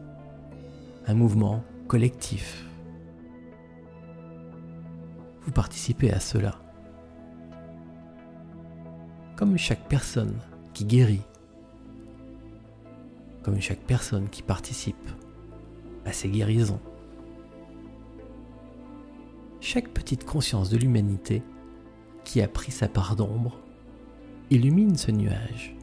un 1.09 1.15
mouvement 1.15 1.63
collectif. 1.87 2.67
Vous 5.41 5.51
participez 5.51 6.11
à 6.11 6.19
cela. 6.19 6.61
Comme 9.35 9.57
chaque 9.57 9.89
personne 9.89 10.37
qui 10.71 10.85
guérit, 10.85 11.23
comme 13.41 13.59
chaque 13.59 13.79
personne 13.79 14.29
qui 14.29 14.43
participe 14.43 15.09
à 16.05 16.13
ces 16.13 16.29
guérisons. 16.29 16.79
Chaque 19.61 19.89
petite 19.89 20.25
conscience 20.25 20.69
de 20.69 20.77
l'humanité 20.77 21.41
qui 22.23 22.39
a 22.43 22.47
pris 22.47 22.71
sa 22.71 22.87
part 22.87 23.15
d'ombre 23.15 23.57
illumine 24.51 24.95
ce 24.95 25.09
nuage. 25.09 25.75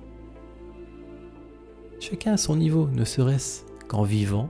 Chacun 1.98 2.34
à 2.34 2.36
son 2.36 2.54
niveau, 2.54 2.86
ne 2.90 3.04
serait-ce 3.04 3.64
qu'en 3.88 4.04
vivant 4.04 4.48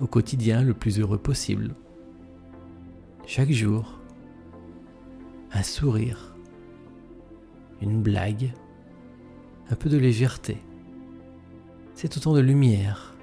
au 0.00 0.06
quotidien 0.06 0.62
le 0.62 0.74
plus 0.74 0.98
heureux 0.98 1.18
possible. 1.18 1.74
Chaque 3.26 3.50
jour, 3.50 3.98
un 5.52 5.62
sourire, 5.62 6.34
une 7.80 8.02
blague, 8.02 8.52
un 9.70 9.76
peu 9.76 9.88
de 9.88 9.98
légèreté. 9.98 10.58
C'est 11.94 12.16
autant 12.16 12.32
de 12.32 12.40
lumière, 12.40 13.14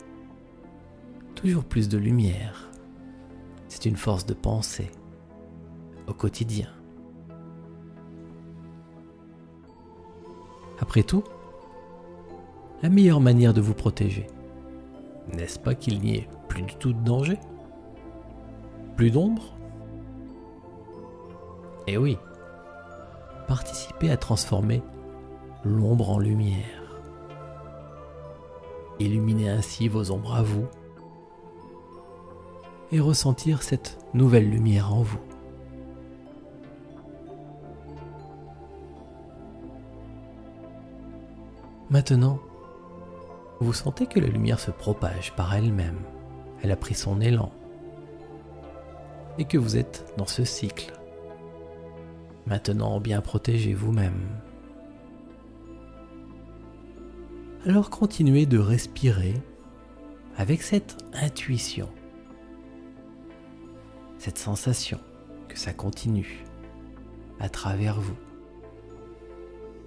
toujours 1.36 1.64
plus 1.64 1.90
de 1.90 1.98
lumière. 1.98 2.70
C'est 3.68 3.86
une 3.86 3.98
force 3.98 4.26
de 4.26 4.34
pensée 4.34 4.92
au 6.08 6.14
quotidien. 6.14 6.70
Après 10.80 11.04
tout, 11.04 11.24
la 12.84 12.90
meilleure 12.90 13.20
manière 13.20 13.54
de 13.54 13.62
vous 13.62 13.74
protéger. 13.74 14.28
N'est-ce 15.34 15.60
pas 15.60 15.76
qu'il 15.76 16.00
n'y 16.00 16.18
ait 16.18 16.30
plus 16.48 16.62
du 16.62 16.76
tout 16.76 16.94
de 16.94 17.04
danger? 17.04 17.38
Plus 18.96 19.12
d'ombre? 19.12 19.54
Eh 21.88 21.98
oui, 21.98 22.18
participez 23.48 24.10
à 24.12 24.18
transformer 24.18 24.82
l'ombre 25.64 26.10
en 26.10 26.20
lumière. 26.20 27.02
Illuminez 29.00 29.50
ainsi 29.50 29.88
vos 29.88 30.12
ombres 30.12 30.36
à 30.36 30.42
vous 30.42 30.66
et 32.92 33.00
ressentir 33.00 33.64
cette 33.64 33.98
nouvelle 34.14 34.50
lumière 34.50 34.94
en 34.94 35.02
vous. 35.02 35.20
Maintenant, 41.90 42.40
vous 43.60 43.74
sentez 43.74 44.06
que 44.06 44.20
la 44.20 44.28
lumière 44.28 44.60
se 44.60 44.72
propage 44.72 45.34
par 45.36 45.54
elle-même. 45.56 46.00
Elle 46.62 46.72
a 46.72 46.76
pris 46.76 46.96
son 46.96 47.22
élan. 47.22 47.52
Et 49.38 49.46
que 49.46 49.58
vous 49.58 49.78
êtes 49.78 50.14
dans 50.18 50.26
ce 50.26 50.44
cycle. 50.44 50.94
Maintenant 52.46 53.00
bien 53.00 53.22
protégé 53.22 53.74
vous-même. 53.74 54.28
Alors 57.66 57.90
continuez 57.90 58.46
de 58.46 58.60
respirer 58.60 59.34
avec 60.38 60.62
cette 60.62 60.98
intuition, 61.14 61.90
cette 64.20 64.38
sensation 64.38 65.00
que 65.50 65.58
ça 65.58 65.74
continue 65.74 66.46
à 67.40 67.50
travers 67.50 68.00
vous, 68.00 68.16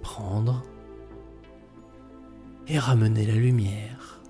prendre 0.01 0.63
et 2.67 2.79
ramener 2.79 3.25
la 3.25 3.35
lumière 3.35 4.21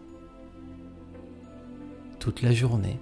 toute 2.22 2.44
la 2.44 2.52
journée, 2.52 3.00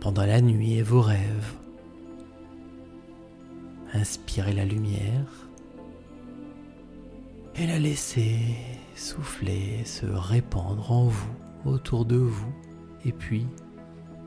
pendant 0.00 0.26
la 0.26 0.40
nuit 0.40 0.74
et 0.74 0.82
vos 0.82 1.00
rêves. 1.00 1.54
Inspirez 3.94 4.52
la 4.52 4.64
lumière 4.64 5.48
et 7.54 7.68
la 7.68 7.78
laissez 7.78 8.56
souffler, 8.96 9.84
se 9.84 10.06
répandre 10.06 10.90
en 10.90 11.04
vous, 11.06 11.34
autour 11.64 12.04
de 12.04 12.16
vous, 12.16 12.52
et 13.04 13.12
puis 13.12 13.46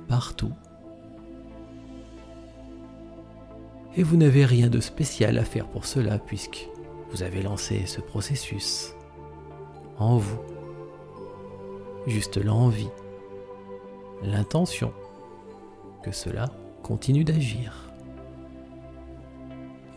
partout. 0.08 0.54
Et 3.98 4.04
vous 4.04 4.16
n'avez 4.16 4.46
rien 4.46 4.70
de 4.70 4.80
spécial 4.80 5.38
à 5.38 5.44
faire 5.44 5.68
pour 5.68 5.86
cela 5.86 6.20
puisque 6.20 6.71
vous 7.12 7.24
avez 7.24 7.42
lancé 7.42 7.86
ce 7.86 8.02
processus 8.02 8.96
en 9.98 10.18
vous. 10.18 10.40
Juste 12.08 12.44
l'envie, 12.44 12.90
l'intention 14.24 14.94
que 16.04 16.12
cela 16.12 16.50
continue 16.84 17.24
d'agir. 17.24 17.92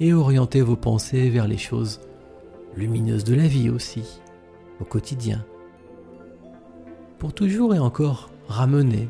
Et 0.01 0.13
orientez 0.13 0.61
vos 0.61 0.77
pensées 0.77 1.31
vers 1.31 1.47
les 1.47 1.57
choses 1.57 2.01
lumineuses 2.77 3.25
de 3.25 3.35
la 3.35 3.47
vie 3.47 3.71
aussi, 3.71 4.21
au 4.81 4.85
quotidien, 4.85 5.45
pour 7.19 7.33
toujours 7.33 7.75
et 7.75 7.79
encore 7.79 8.31
ramener 8.49 9.09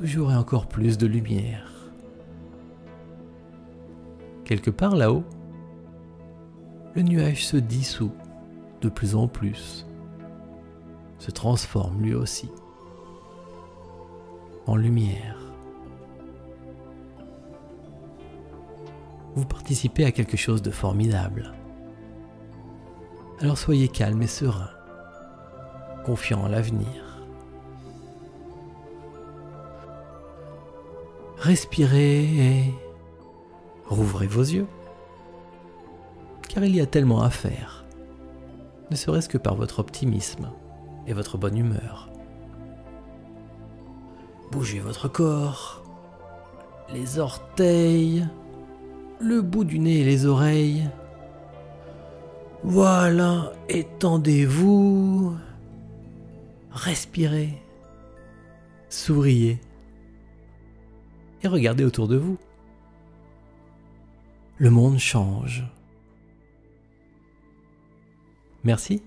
toujours 0.00 0.32
et 0.32 0.36
encore 0.36 0.66
plus 0.66 0.96
de 0.96 1.06
lumière. 1.06 1.70
Quelque 4.44 4.70
part 4.70 4.96
là-haut, 4.96 5.24
le 6.94 7.02
nuage 7.02 7.46
se 7.46 7.56
dissout 7.56 8.12
de 8.80 8.88
plus 8.88 9.14
en 9.14 9.28
plus, 9.28 9.86
se 11.18 11.30
transforme 11.30 12.02
lui 12.02 12.14
aussi 12.14 12.50
en 14.66 14.76
lumière. 14.76 15.36
Vous 19.36 19.44
participez 19.44 20.04
à 20.04 20.12
quelque 20.12 20.36
chose 20.36 20.62
de 20.62 20.70
formidable. 20.70 21.52
Alors 23.40 23.58
soyez 23.58 23.88
calme 23.88 24.22
et 24.22 24.26
serein, 24.26 24.70
confiant 26.04 26.42
en 26.42 26.48
l'avenir. 26.48 27.22
Respirez 31.38 32.24
et 32.24 32.74
rouvrez 33.86 34.26
vos 34.26 34.42
yeux, 34.42 34.66
car 36.52 36.64
il 36.64 36.74
y 36.74 36.80
a 36.80 36.86
tellement 36.86 37.22
à 37.22 37.30
faire, 37.30 37.84
ne 38.90 38.96
serait-ce 38.96 39.28
que 39.28 39.38
par 39.38 39.54
votre 39.54 39.78
optimisme 39.78 40.50
et 41.06 41.12
votre 41.12 41.38
bonne 41.38 41.56
humeur. 41.56 42.10
Bougez 44.50 44.80
votre 44.80 45.06
corps, 45.06 45.84
les 46.92 47.20
orteils, 47.20 48.26
le 49.20 49.42
bout 49.42 49.62
du 49.62 49.78
nez 49.78 50.00
et 50.00 50.04
les 50.04 50.26
oreilles. 50.26 50.90
Voilà, 52.64 53.52
étendez-vous, 53.68 55.36
respirez, 56.72 57.62
souriez 58.88 59.60
et 61.44 61.48
regardez 61.48 61.84
autour 61.84 62.08
de 62.08 62.16
vous. 62.16 62.38
Le 64.58 64.70
monde 64.70 64.98
change. 64.98 65.64
Merci 68.64 69.02